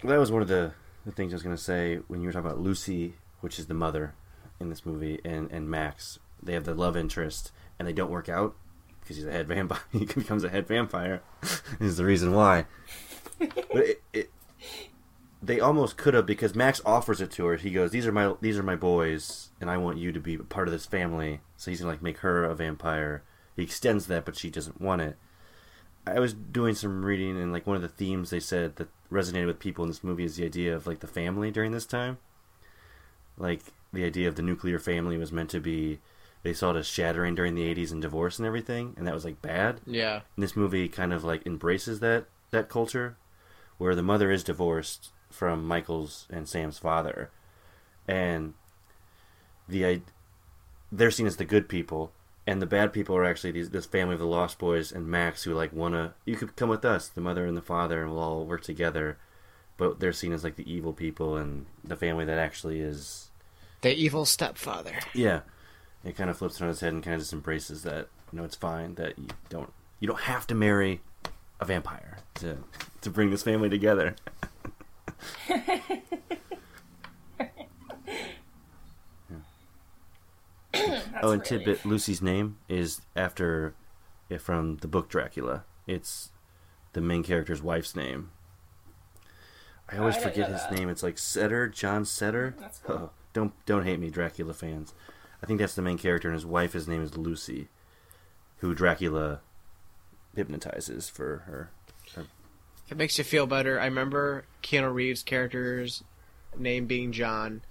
[0.03, 0.72] That was one of the,
[1.05, 3.66] the things I was going to say when you were talking about Lucy, which is
[3.66, 4.14] the mother
[4.59, 6.18] in this movie, and, and Max.
[6.43, 8.57] They have the love interest, and they don't work out
[9.01, 9.81] because he's a head vampire.
[9.93, 11.22] he becomes a head vampire.
[11.81, 12.64] is the reason why.
[13.39, 14.31] But it, it,
[15.43, 17.57] they almost could have because Max offers it to her.
[17.57, 20.36] He goes, "These are my these are my boys, and I want you to be
[20.36, 23.22] part of this family." So he's gonna like make her a vampire.
[23.57, 25.16] He extends that, but she doesn't want it.
[26.07, 29.47] I was doing some reading, and like one of the themes they said that resonated
[29.47, 32.18] with people in this movie is the idea of like the family during this time.
[33.38, 33.62] Like
[33.93, 36.01] the idea of the nuclear family was meant to be,
[36.43, 39.24] they saw it as shattering during the '80s and divorce and everything, and that was
[39.24, 39.80] like bad.
[39.86, 40.20] Yeah.
[40.36, 43.16] And this movie kind of like embraces that that culture,
[43.78, 47.31] where the mother is divorced from Michael's and Sam's father,
[48.09, 48.55] and
[49.68, 50.03] the i-
[50.93, 52.12] they're seen as the good people,
[52.47, 55.45] and the bad people are actually these this family of the Lost Boys and Max
[55.45, 58.20] who like wanna you could come with us, the mother and the father, and we'll
[58.22, 59.18] all work together,
[59.76, 63.31] but they're seen as like the evil people and the family that actually is
[63.83, 64.99] The evil stepfather.
[65.14, 65.41] yeah.
[66.03, 68.39] It kind of flips it on its head and kind of just embraces that you
[68.39, 69.70] know it's fine that you don't
[70.01, 71.03] you don't have to marry
[71.61, 72.57] a vampire to
[73.03, 74.16] to bring this family together.
[80.75, 83.75] oh, and really- tidbit: Lucy's name is after
[84.31, 85.64] eh, from the book Dracula.
[85.87, 86.31] It's
[86.93, 88.31] the main character's wife's name.
[89.89, 90.73] I always I forget his that.
[90.73, 90.89] name.
[90.89, 92.55] It's like Setter, John Setter.
[92.85, 92.97] Cool.
[92.97, 94.95] Oh, don't don't hate me, Dracula fans.
[95.43, 97.68] I think that's the main character, and his wife, his name is Lucy,
[98.59, 99.41] who Dracula
[100.35, 101.71] hypnotizes for her.
[102.91, 106.03] If it makes you feel better, I remember Keanu Reeves' character's
[106.59, 107.62] name being John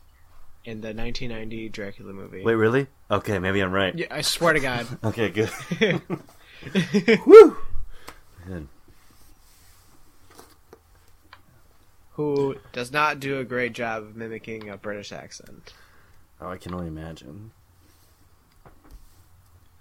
[0.64, 2.42] in the 1990 Dracula movie.
[2.42, 2.88] Wait, really?
[3.12, 3.94] Okay, maybe I'm right.
[3.94, 4.88] Yeah, I swear to God.
[5.04, 5.52] Okay, good.
[7.26, 7.58] Woo!
[8.48, 8.70] Good.
[12.12, 15.74] Who does not do a great job of mimicking a British accent.
[16.40, 17.52] Oh, I can only imagine.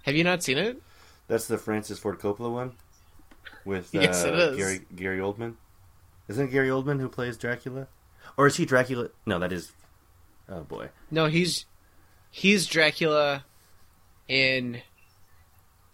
[0.03, 0.81] Have you not seen it?
[1.29, 2.73] That's the Francis Ford Coppola one
[3.65, 4.57] with uh, Yes, it is.
[4.57, 5.55] Gary Gary Oldman.
[6.27, 7.87] Isn't it Gary Oldman who plays Dracula,
[8.37, 9.09] or is he Dracula?
[9.25, 9.71] No, that is.
[10.47, 11.65] Oh boy, No, he's
[12.31, 13.45] he's Dracula
[14.27, 14.81] in.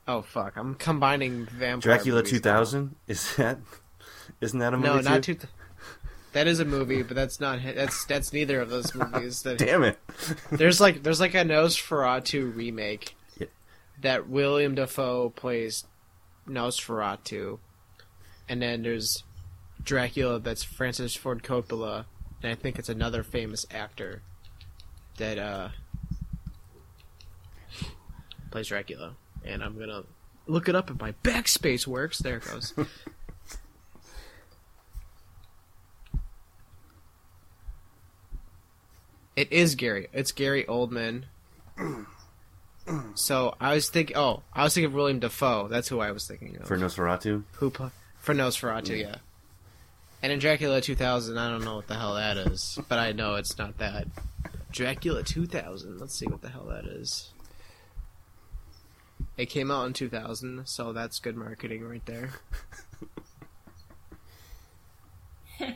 [0.08, 0.56] Oh fuck!
[0.56, 1.80] I'm combining vampire.
[1.82, 2.42] Dracula movies two now.
[3.08, 3.60] Is that?
[4.42, 4.88] Isn't that a movie?
[4.90, 5.36] No, not too?
[5.36, 5.48] two.
[6.34, 7.60] That is a movie, but that's not.
[7.64, 9.42] That's that's neither of those movies.
[9.44, 9.98] That Damn it!
[10.52, 13.48] there's like there's like a Nosferatu remake Yeah.
[14.02, 15.86] that William Dafoe plays
[16.48, 17.60] Nosferatu,
[18.48, 19.24] and then there's
[19.84, 22.06] Dracula that's Francis Ford Coppola,
[22.42, 24.22] and I think it's another famous actor
[25.18, 25.70] that uh
[28.52, 29.16] plays Dracula.
[29.44, 30.04] And I'm gonna
[30.48, 32.20] look it up if my backspace works.
[32.20, 32.74] There it goes.
[39.36, 40.08] It is Gary.
[40.14, 41.24] It's Gary Oldman.
[43.16, 44.16] So I was thinking.
[44.16, 45.68] Oh, I was thinking of William Dafoe.
[45.68, 46.68] That's who I was thinking of.
[46.68, 47.44] For Nosferatu.
[47.54, 49.16] who pl- for Nosferatu, yeah.
[50.22, 53.36] And in Dracula 2000, I don't know what the hell that is, but I know
[53.36, 54.08] it's not that.
[54.72, 56.00] Dracula 2000.
[56.00, 57.32] Let's see what the hell that is.
[59.38, 62.32] It came out in 2000, so that's good marketing right there.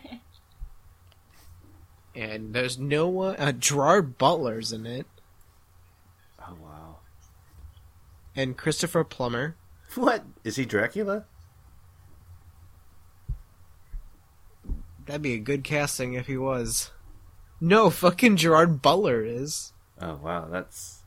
[2.16, 3.36] and there's no one.
[3.38, 5.06] Uh, Gerard Butler's in it,
[6.50, 6.96] Oh wow.
[8.36, 9.56] And Christopher Plummer.
[9.96, 11.26] What is he Dracula?
[15.06, 16.92] That'd be a good casting if he was.
[17.60, 19.74] No, fucking Gerard Butler is.
[20.00, 21.04] Oh wow, that's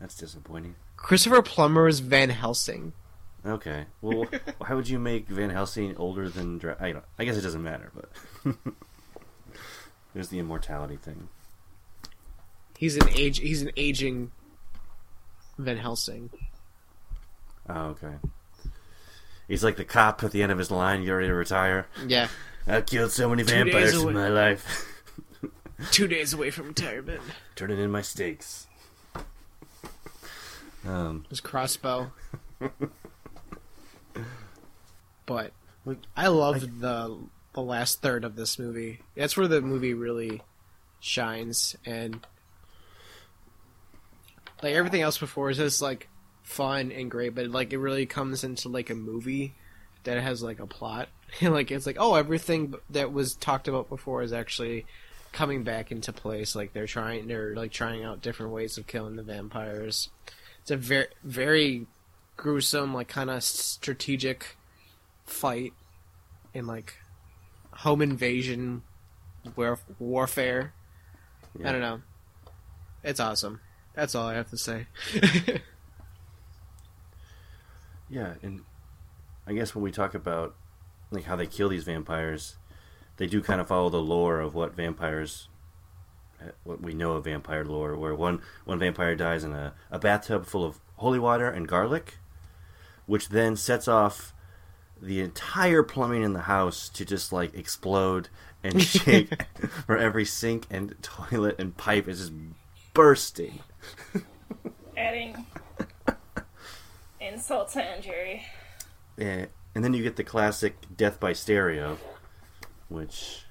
[0.00, 0.76] that's disappointing.
[0.96, 2.92] Christopher Plummer is Van Helsing.
[3.44, 4.26] Okay, well,
[4.58, 6.58] why would you make Van Helsing older than?
[6.58, 7.04] Dra- I don't.
[7.18, 8.54] I guess it doesn't matter, but
[10.14, 11.28] there's the immortality thing.
[12.76, 13.38] He's an age.
[13.38, 14.32] He's an aging
[15.58, 16.30] Van Helsing.
[17.68, 18.14] Oh, okay.
[19.48, 21.86] He's like the cop at the end of his line, get ready to retire.
[22.06, 22.28] Yeah,
[22.66, 24.86] I've killed so many vampires in my life.
[25.92, 27.20] two days away from retirement.
[27.54, 28.66] Turning in my stakes.
[30.86, 32.12] Um, His crossbow.
[35.26, 35.52] but
[36.16, 37.18] I loved the
[37.52, 39.00] the last third of this movie.
[39.16, 40.42] That's where the movie really
[41.00, 42.24] shines, and
[44.62, 46.08] like everything else before is just like
[46.42, 49.54] fun and great, but like it really comes into like a movie
[50.04, 51.08] that has like a plot.
[51.40, 54.86] And like it's like oh everything that was talked about before is actually
[55.32, 56.54] coming back into place.
[56.54, 60.08] Like they're trying, they're like trying out different ways of killing the vampires.
[60.62, 61.86] It's a very very
[62.36, 64.56] gruesome, like kind of strategic
[65.24, 65.72] fight
[66.54, 66.94] in like
[67.72, 68.82] home invasion
[69.56, 70.72] war- warfare.
[71.58, 71.68] Yeah.
[71.68, 72.00] I don't know.
[73.02, 73.60] It's awesome.
[73.96, 74.86] That's all I have to say.
[78.10, 78.60] yeah, and
[79.46, 80.54] I guess when we talk about
[81.10, 82.56] like how they kill these vampires,
[83.16, 85.48] they do kind of follow the lore of what vampires,
[86.62, 90.44] what we know of vampire lore, where one one vampire dies in a, a bathtub
[90.44, 92.18] full of holy water and garlic,
[93.06, 94.34] which then sets off
[95.00, 98.28] the entire plumbing in the house to just like explode
[98.62, 99.42] and shake,
[99.86, 102.32] where every sink and toilet and pipe is just
[102.96, 103.60] bursting.
[104.96, 105.46] Adding
[107.20, 108.42] insult to injury.
[109.16, 111.98] Yeah, and then you get the classic "Death by Stereo,"
[112.88, 113.44] which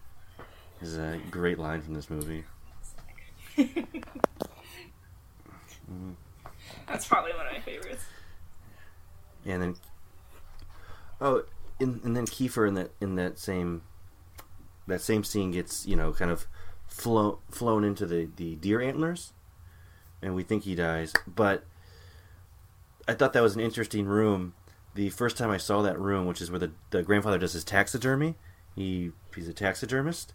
[0.81, 2.43] is a great line from this movie.
[6.87, 8.03] That's probably one of my favorites.
[9.45, 9.75] And then,
[11.21, 11.43] oh,
[11.79, 13.83] and, and then Kiefer in that in that same
[14.87, 16.47] that same scene gets you know kind of
[16.95, 19.33] flown flown into the the deer antlers,
[20.21, 21.13] and we think he dies.
[21.27, 21.65] But
[23.07, 24.53] I thought that was an interesting room.
[24.95, 27.65] The first time I saw that room, which is where the, the grandfather does his
[27.65, 28.35] taxidermy,
[28.75, 30.33] He he's a taxidermist.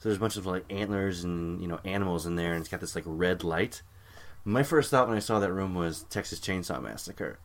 [0.00, 2.68] So there's a bunch of like antlers and you know animals in there, and it's
[2.68, 3.82] got this like red light.
[4.44, 7.38] My first thought when I saw that room was Texas Chainsaw Massacre,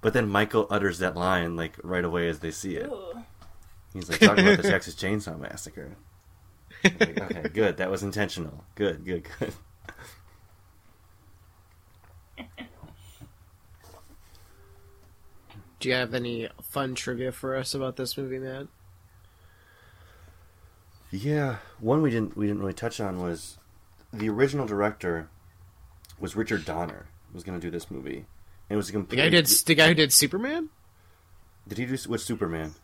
[0.00, 2.86] but then Michael utters that line like right away as they see it.
[2.90, 3.22] Ooh.
[3.92, 5.96] He's like talking about the Texas Chainsaw Massacre.
[6.84, 7.76] Like, okay, good.
[7.78, 8.64] That was intentional.
[8.74, 9.52] Good, good, good.
[15.80, 18.68] Do you have any fun trivia for us about this movie, Matt?
[21.10, 23.58] Yeah, one we didn't we didn't really touch on was
[24.12, 25.28] the original director
[26.18, 29.16] was Richard Donner was going to do this movie, and it was a The complete.
[29.18, 30.70] guy who did the guy who did Superman,
[31.68, 32.74] Did he do with Superman?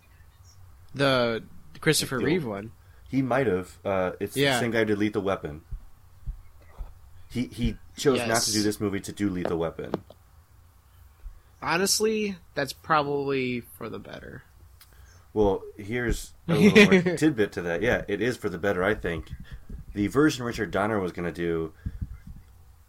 [0.94, 1.42] the
[1.80, 2.72] Christopher The Reeve old- one.
[3.09, 3.78] He might have.
[3.84, 4.54] Uh, it's Yeah.
[4.54, 5.62] the same guy who did Lethal Weapon.
[7.30, 9.92] He he chose not to do this movie to do Lethal Weapon.
[11.61, 14.42] Honestly, that's probably for the better.
[15.34, 17.82] Well, here's a little more tidbit to that.
[17.82, 19.30] Yeah, it is for the better, I think.
[19.94, 21.72] The version Richard Donner was going to do.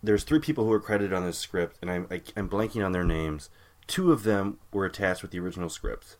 [0.01, 2.91] There's three people who were credited on this script, and I'm I, I'm blanking on
[2.91, 3.49] their names.
[3.87, 6.15] Two of them were attached with the original script,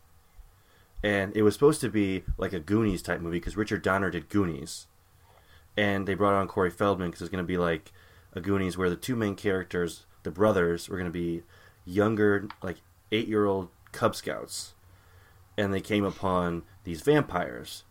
[1.02, 4.28] and it was supposed to be like a Goonies type movie because Richard Donner did
[4.28, 4.86] Goonies,
[5.76, 7.92] and they brought on Corey Feldman because it's going to be like
[8.32, 11.42] a Goonies where the two main characters, the brothers, were going to be
[11.84, 12.78] younger, like
[13.12, 14.74] eight year old Cub Scouts
[15.58, 17.82] and they came upon these vampires,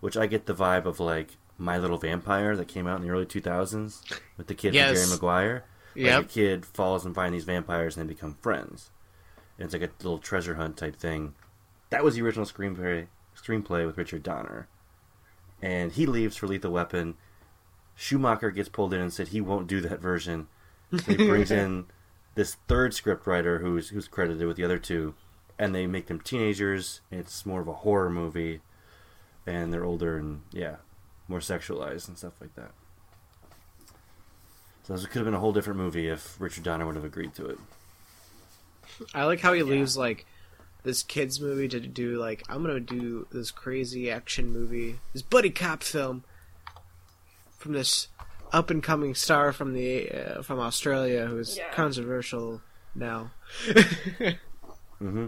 [0.00, 3.12] which I get the vibe of like My Little Vampire that came out in the
[3.12, 4.88] early 2000s with the kid Yes.
[4.90, 5.64] from Jerry Maguire.
[5.96, 6.22] Like Yep.
[6.22, 8.90] a kid falls and finds these vampires and they become friends.
[9.58, 11.34] And it's like a little treasure hunt type thing.
[11.90, 14.68] That was the original screenplay screenplay with Richard Donner.
[15.62, 17.14] And he leaves for Lethal Weapon.
[17.94, 20.48] Schumacher gets pulled in and said he won't do that version.
[20.92, 21.86] So he brings in
[22.34, 25.14] this third script writer who's who's credited with the other two,
[25.58, 27.00] and they make them teenagers.
[27.10, 28.60] It's more of a horror movie,
[29.46, 30.76] and they're older and yeah,
[31.28, 32.72] more sexualized and stuff like that.
[34.84, 37.34] So this could have been a whole different movie if Richard Donner would have agreed
[37.34, 37.58] to it.
[39.14, 40.26] I like how he leaves like
[40.82, 45.50] this kids movie to do like I'm gonna do this crazy action movie, this buddy
[45.50, 46.24] cop film
[47.58, 48.08] from this
[48.52, 51.70] up and coming star from the uh, from Australia who's Yeah.
[51.72, 52.62] controversial
[52.94, 53.30] now.
[54.98, 55.26] hmm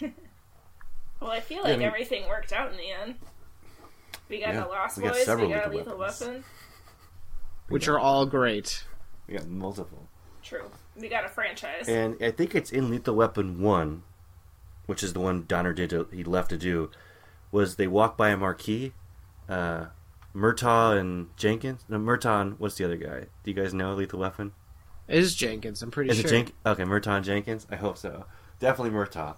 [1.20, 3.16] Well, I feel Yeah, I like mean- everything worked out in the end.
[4.28, 6.20] We got Yeah, the Lost we got Boys, several we got Lethal Lethal Weapons.
[6.20, 6.44] Weapon.
[7.68, 8.84] which are all great.
[9.26, 10.06] We got multiple,
[10.42, 10.70] True.
[11.00, 11.88] We got a franchise.
[11.88, 14.02] and I think it's in Lethal Weapon one,
[14.86, 15.90] which is the one Donner did.
[15.90, 16.90] To, he left to do,
[17.52, 18.92] was they walk by a marquee.
[19.48, 19.86] Uh,
[20.34, 21.84] Murtaugh and Jenkins.
[21.88, 22.40] No, Murtaugh.
[22.42, 23.20] and- What's the other guy?
[23.42, 24.52] Do you guys know Lethal Weapon?
[25.08, 26.26] It is Jenkins, I'm pretty Is sure.
[26.26, 26.54] it Jenk?
[26.66, 27.66] Okay, Murtaugh and Jenkins.
[27.70, 28.26] I hope so.
[28.60, 29.36] Definitely Murtaugh.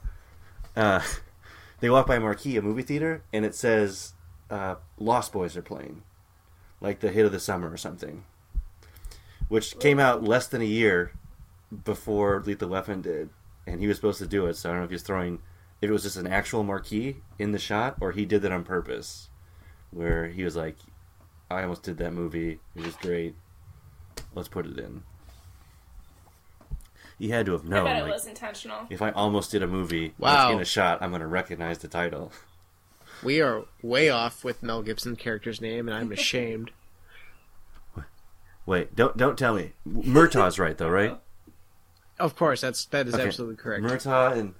[0.76, 1.00] Uh,
[1.80, 4.14] they walk by a marquee, a movie theater, and it says
[4.50, 6.02] uh, "Lost Boys" are playing,
[6.80, 8.24] like the hit of the summer or something,
[9.48, 11.12] which came out less than a year
[11.85, 13.31] before Lethal Weapon did,
[13.66, 14.55] and he was supposed to do it.
[14.55, 15.41] So I don't know if he's throwing,
[15.81, 18.64] if it was just an actual marquee in the shot, or he did that on
[18.64, 19.29] purpose,
[19.91, 20.77] where he was like,
[21.51, 22.61] "I almost did that movie.
[22.75, 23.35] It was great.
[24.35, 25.03] Let's put it in."
[27.18, 27.85] He had to have I known.
[27.85, 28.87] bet it like, was intentional.
[28.89, 30.47] if I almost did a movie Wow.
[30.47, 32.33] that's in a shot, I'm going to recognize the title.
[33.23, 36.71] We are way off with Mel Gibson's character's name, and I'm ashamed.
[38.66, 39.73] Wait, don't don't tell me.
[39.85, 41.18] Murtaugh's right though, right?
[42.21, 43.25] of course, that's that is Okay.
[43.27, 43.83] absolutely correct.
[43.85, 44.55] Murtaugh and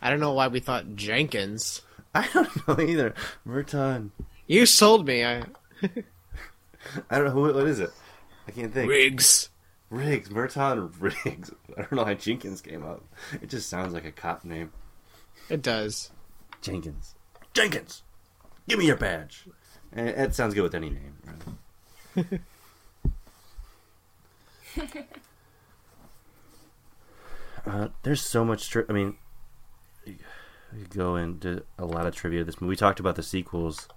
[0.00, 1.82] I don't know why we thought Jenkins.
[2.14, 3.14] I don't know either.
[3.46, 4.10] Murtaugh and
[4.46, 5.24] You sold me.
[5.24, 5.44] I
[7.10, 7.54] I don't know who.
[7.54, 7.90] What is it?
[8.46, 8.90] I can't think.
[8.90, 9.48] Riggs.
[9.90, 11.50] Riggs, Murtaugh and Riggs.
[11.76, 13.04] I don't know how Jenkins came up.
[13.40, 14.72] It just sounds like a cop name.
[15.48, 16.10] It does.
[16.62, 17.14] Jenkins.
[17.54, 18.02] Jenkins,
[18.68, 19.44] give me your badge.
[19.92, 21.14] And that sounds good with any name.
[22.16, 22.40] Right?
[27.66, 28.70] Uh, there's so much.
[28.70, 29.16] Tri- I mean,
[30.06, 30.16] we
[30.78, 32.44] could go into a lot of trivia.
[32.44, 32.70] This movie.
[32.70, 33.88] We talked about the sequels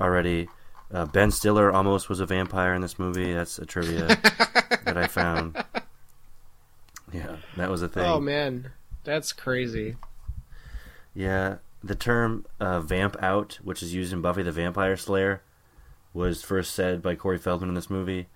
[0.00, 0.48] already.
[0.92, 3.32] Uh, ben Stiller almost was a vampire in this movie.
[3.32, 4.06] That's a trivia
[4.84, 5.56] that I found.
[7.12, 8.04] Yeah, that was a thing.
[8.04, 8.72] Oh man,
[9.04, 9.96] that's crazy.
[11.14, 15.42] Yeah, the term uh, "vamp out," which is used in Buffy the Vampire Slayer,
[16.14, 18.28] was first said by Corey Feldman in this movie.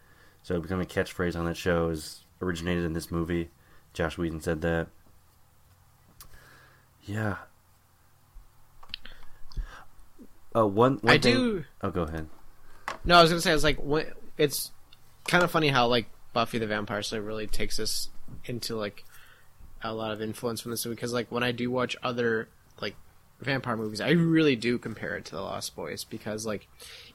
[0.46, 1.88] So it became a catchphrase on that show.
[1.88, 3.50] Is originated in this movie.
[3.94, 4.86] Joss Whedon said that.
[7.02, 7.38] Yeah.
[10.54, 11.64] Uh, one, one I thing- do.
[11.82, 12.28] Oh, go ahead.
[13.04, 14.06] No, I was gonna say, I was like, when,
[14.38, 14.70] it's
[15.26, 18.08] kind of funny how like Buffy the Vampire Slayer really takes us
[18.44, 19.02] into like
[19.82, 22.48] a lot of influence from this movie because like when I do watch other
[22.80, 22.94] like
[23.40, 26.68] vampire movies, I really do compare it to The Lost Boys because like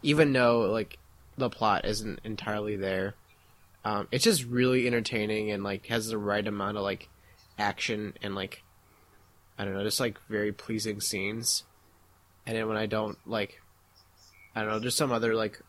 [0.03, 0.97] even though like
[1.37, 3.15] the plot isn't entirely there,
[3.83, 7.09] um, it's just really entertaining and like has the right amount of like
[7.57, 8.63] action and like
[9.57, 11.63] I don't know, just like very pleasing scenes.
[12.47, 13.61] And then when I don't like,
[14.55, 15.61] I don't know, just some other like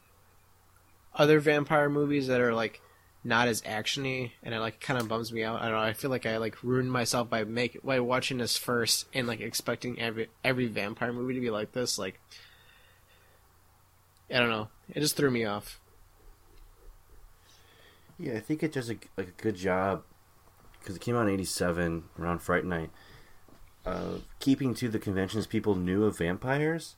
[1.14, 2.80] other vampire movies that are like
[3.24, 5.60] not as actiony and it like kind of bums me out.
[5.60, 5.80] I don't know.
[5.80, 9.40] I feel like I like ruined myself by make by watching this first and like
[9.40, 11.98] expecting every every vampire movie to be like this.
[11.98, 12.18] Like,
[14.30, 14.68] I don't know.
[14.88, 15.78] It just threw me off.
[18.22, 20.04] Yeah, I think it does a, like a good job
[20.78, 22.90] because it came out in '87 around Fright Night.
[23.84, 26.94] Uh, keeping to the conventions people knew of vampires,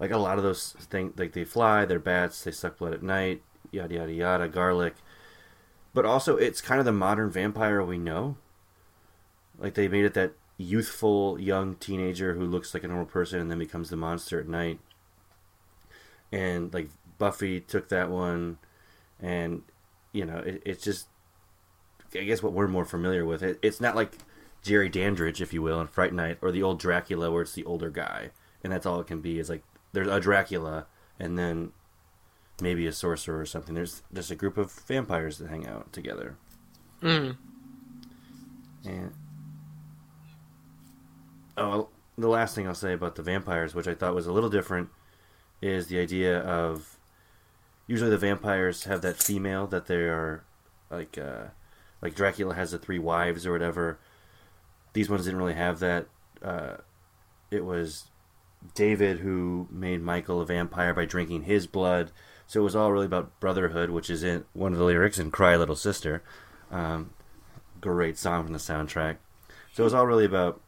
[0.00, 3.04] like a lot of those things, like they fly, they're bats, they suck blood at
[3.04, 4.96] night, yada yada yada, garlic.
[5.94, 8.36] But also, it's kind of the modern vampire we know.
[9.60, 13.48] Like they made it that youthful young teenager who looks like a normal person and
[13.48, 14.80] then becomes the monster at night.
[16.32, 18.58] And like Buffy took that one,
[19.20, 19.62] and
[20.18, 21.06] you know, it, it's just,
[22.12, 23.40] I guess what we're more familiar with.
[23.40, 24.18] It, it's not like
[24.62, 27.64] Jerry Dandridge, if you will, in Fright Night, or the old Dracula, where it's the
[27.64, 28.30] older guy,
[28.64, 29.38] and that's all it can be.
[29.38, 29.62] Is like
[29.92, 30.86] there's a Dracula,
[31.20, 31.70] and then
[32.60, 33.76] maybe a sorcerer or something.
[33.76, 36.36] There's just a group of vampires that hang out together.
[37.00, 37.36] Mm.
[38.84, 39.12] And
[41.56, 44.50] oh, the last thing I'll say about the vampires, which I thought was a little
[44.50, 44.88] different,
[45.62, 46.97] is the idea of
[47.88, 50.44] usually the vampires have that female that they are
[50.90, 51.46] like uh,
[52.00, 53.98] like Dracula has the three wives or whatever.
[54.92, 56.06] These ones didn't really have that.
[56.40, 56.76] Uh,
[57.50, 58.04] it was
[58.74, 62.12] David who made Michael a vampire by drinking his blood.
[62.46, 65.30] So it was all really about brotherhood, which is in one of the lyrics in
[65.30, 66.22] "Cry Little Sister."
[66.70, 67.10] Um,
[67.80, 69.16] great song from the soundtrack.
[69.72, 70.60] So it was all really about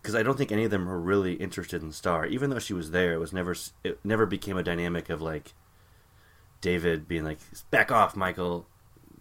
[0.00, 2.74] because I don't think any of them were really interested in Star, even though she
[2.74, 3.12] was there.
[3.12, 5.52] It was never it never became a dynamic of like
[6.60, 7.38] David being like,
[7.70, 8.66] "Back off, Michael.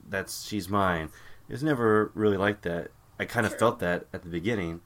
[0.08, 1.10] That's she's mine."
[1.48, 2.92] It was never really like that.
[3.20, 4.82] I kind of felt that at the beginning,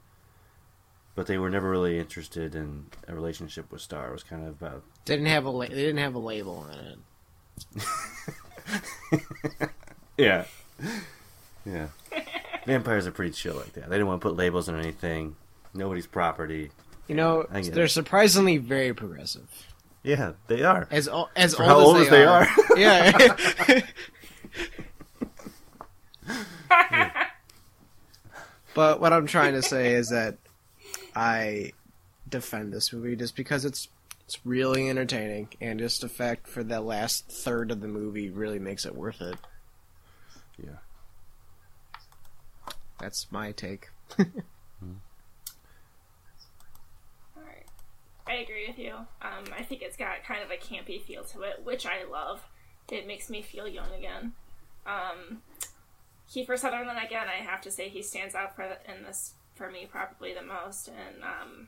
[1.16, 4.10] but they were never really interested in a relationship with Star.
[4.10, 6.68] It was kind of about They didn't have a la- they didn't have a label
[6.70, 6.98] on
[7.82, 7.90] it.
[10.18, 10.46] yeah,
[11.66, 11.88] yeah.
[12.66, 13.90] Vampires are pretty chill like that.
[13.90, 15.36] They didn't want to put labels on anything.
[15.74, 16.72] Nobody's property.
[17.08, 17.90] You know, they're it.
[17.90, 19.50] surprisingly very progressive.
[20.04, 20.88] Yeah, they are.
[20.92, 22.48] As o- as For old, how as, old they, as they are.
[22.48, 22.50] are.
[22.78, 23.82] yeah.
[28.74, 30.38] but what I'm trying to say is that
[31.16, 31.74] I
[32.28, 33.88] defend this movie just because it's
[34.26, 38.60] it's really entertaining and just the fact for the last third of the movie really
[38.60, 39.36] makes it worth it.
[40.58, 40.78] Yeah.
[43.00, 43.90] That's my take.
[48.34, 48.94] I agree with you.
[49.22, 52.42] Um, I think it's got kind of a campy feel to it, which I love.
[52.92, 54.34] It makes me feel young again.
[54.88, 55.42] Um,
[56.30, 59.88] Kiefer Sutherland, again, I have to say he stands out for in this for me
[59.90, 60.88] probably the most.
[60.88, 61.68] And um,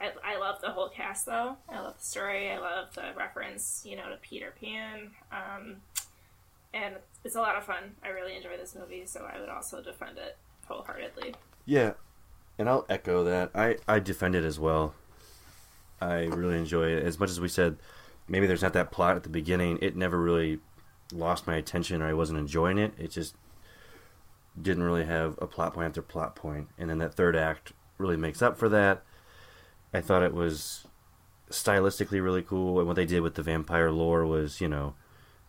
[0.00, 1.56] I, I love the whole cast, though.
[1.68, 2.50] I love the story.
[2.50, 5.10] I love the reference, you know, to Peter Pan.
[5.32, 5.76] Um,
[6.72, 6.94] and
[7.24, 7.96] it's a lot of fun.
[8.04, 10.36] I really enjoy this movie, so I would also defend it
[10.66, 11.34] wholeheartedly.
[11.66, 11.94] Yeah,
[12.56, 13.50] and I'll echo that.
[13.54, 14.94] I I defend it as well.
[16.04, 17.76] I really enjoy it as much as we said.
[18.28, 19.78] Maybe there's not that plot at the beginning.
[19.80, 20.60] It never really
[21.12, 22.92] lost my attention, or I wasn't enjoying it.
[22.98, 23.36] It just
[24.60, 26.68] didn't really have a plot point after plot point.
[26.78, 29.02] and then that third act really makes up for that.
[29.92, 30.86] I thought it was
[31.50, 34.94] stylistically really cool, and what they did with the vampire lore was, you know,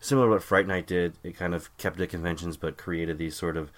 [0.00, 1.14] similar to what Fright Night did.
[1.22, 3.70] It kind of kept the conventions, but created these sort of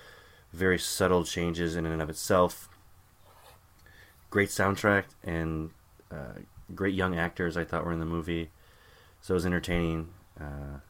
[0.53, 2.69] very subtle changes in and of itself.
[4.31, 5.71] Great soundtrack and
[6.11, 6.41] uh,
[6.75, 7.57] great young actors.
[7.57, 8.51] I thought were in the movie,
[9.21, 10.09] so it was entertaining.
[10.41, 10.81] Uh,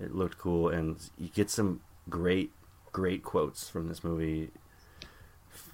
[0.00, 2.52] it looked cool, and you get some great,
[2.92, 4.50] great quotes from this movie.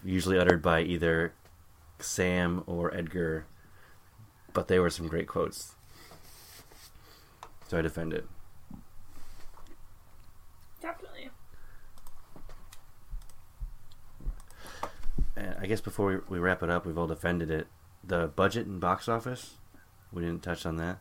[0.05, 1.33] Usually uttered by either
[1.99, 3.47] Sam or Edgar,
[4.53, 5.75] but they were some great quotes.
[7.69, 8.27] So I defend it.
[10.81, 11.31] Definitely.
[15.37, 17.69] And I guess before we, we wrap it up, we've all defended it.
[18.03, 19.57] The budget and box office,
[20.13, 20.99] we didn't touch on that.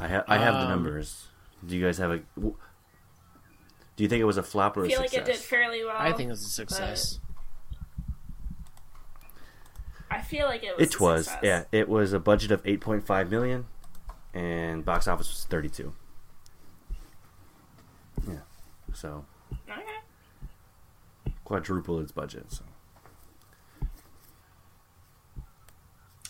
[0.00, 1.26] I have I have the Um, numbers.
[1.66, 2.18] Do you guys have a?
[2.40, 2.54] Do
[4.04, 5.96] you think it was a flop or I a feel like it did fairly well.
[5.98, 7.18] I think it was a success.
[10.10, 10.88] I feel like it was.
[10.88, 11.40] It a was, success.
[11.42, 11.64] yeah.
[11.70, 13.66] It was a budget of eight point five million,
[14.32, 15.92] and box office was thirty two.
[18.26, 18.38] Yeah,
[18.94, 19.24] so
[19.68, 19.84] Okay.
[21.44, 22.50] quadruple its budget.
[22.52, 22.64] So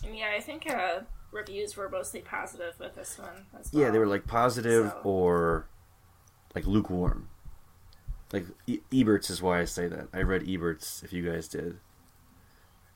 [0.05, 1.01] yeah, I think uh,
[1.33, 3.83] reviews were mostly positive with this one as well.
[3.85, 5.67] yeah, they were like positive So- or
[6.55, 7.29] like lukewarm.
[8.33, 10.09] Like e- Ebert's is why I say that.
[10.13, 11.79] I read Ebert's if you guys did,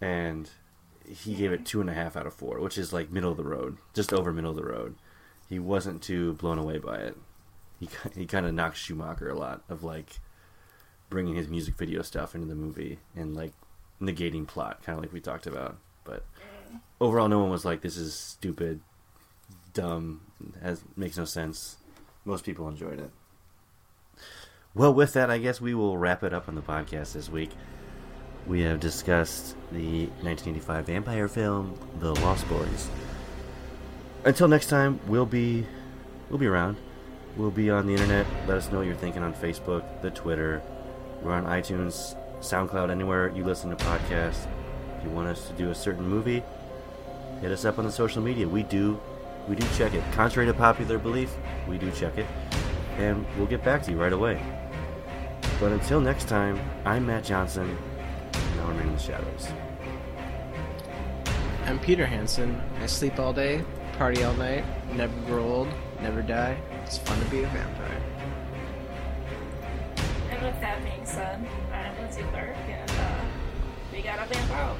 [0.00, 0.48] and
[1.09, 3.36] he gave it two and a half out of four, which is like middle of
[3.36, 4.94] the road, just over middle of the road.
[5.48, 7.16] He wasn't too blown away by it.
[7.80, 10.20] He he kind of knocked Schumacher a lot of like
[11.11, 13.52] bringing his music video stuff into the movie and like
[14.00, 15.76] negating plot, kind of like we talked about.
[17.00, 18.80] Overall, no one was like, "This is stupid,
[19.72, 20.20] dumb,
[20.62, 21.76] has makes no sense."
[22.24, 23.10] Most people enjoyed it.
[24.74, 27.50] Well, with that, I guess we will wrap it up on the podcast this week.
[28.46, 32.90] We have discussed the 1985 vampire film, The Lost Boys.
[34.24, 35.66] Until next time, we'll be
[36.28, 36.76] we'll be around.
[37.36, 38.26] We'll be on the internet.
[38.46, 40.62] Let us know what you're thinking on Facebook, the Twitter.
[41.22, 44.46] We're on iTunes, SoundCloud, anywhere you listen to podcasts.
[44.98, 46.42] If you want us to do a certain movie,
[47.41, 48.49] hit us up on the social media.
[48.49, 49.01] We do
[49.49, 50.03] we do check it.
[50.12, 51.35] Contrary to popular belief,
[51.68, 52.26] we do check it.
[52.97, 54.41] And we'll get back to you right away.
[55.61, 57.76] But until next time, I'm Matt Johnson,
[58.32, 59.49] and I'll remain in the shadows.
[61.66, 62.61] I'm Peter Hansen.
[62.80, 63.64] I sleep all day,
[63.99, 64.64] party all night,
[64.95, 65.68] never grow old,
[66.01, 66.57] never die.
[66.85, 68.03] It's fun to be a vampire.
[70.30, 73.24] And with that being said, I'm Lindsay Clark, and uh,
[73.93, 74.76] we got a vamp out.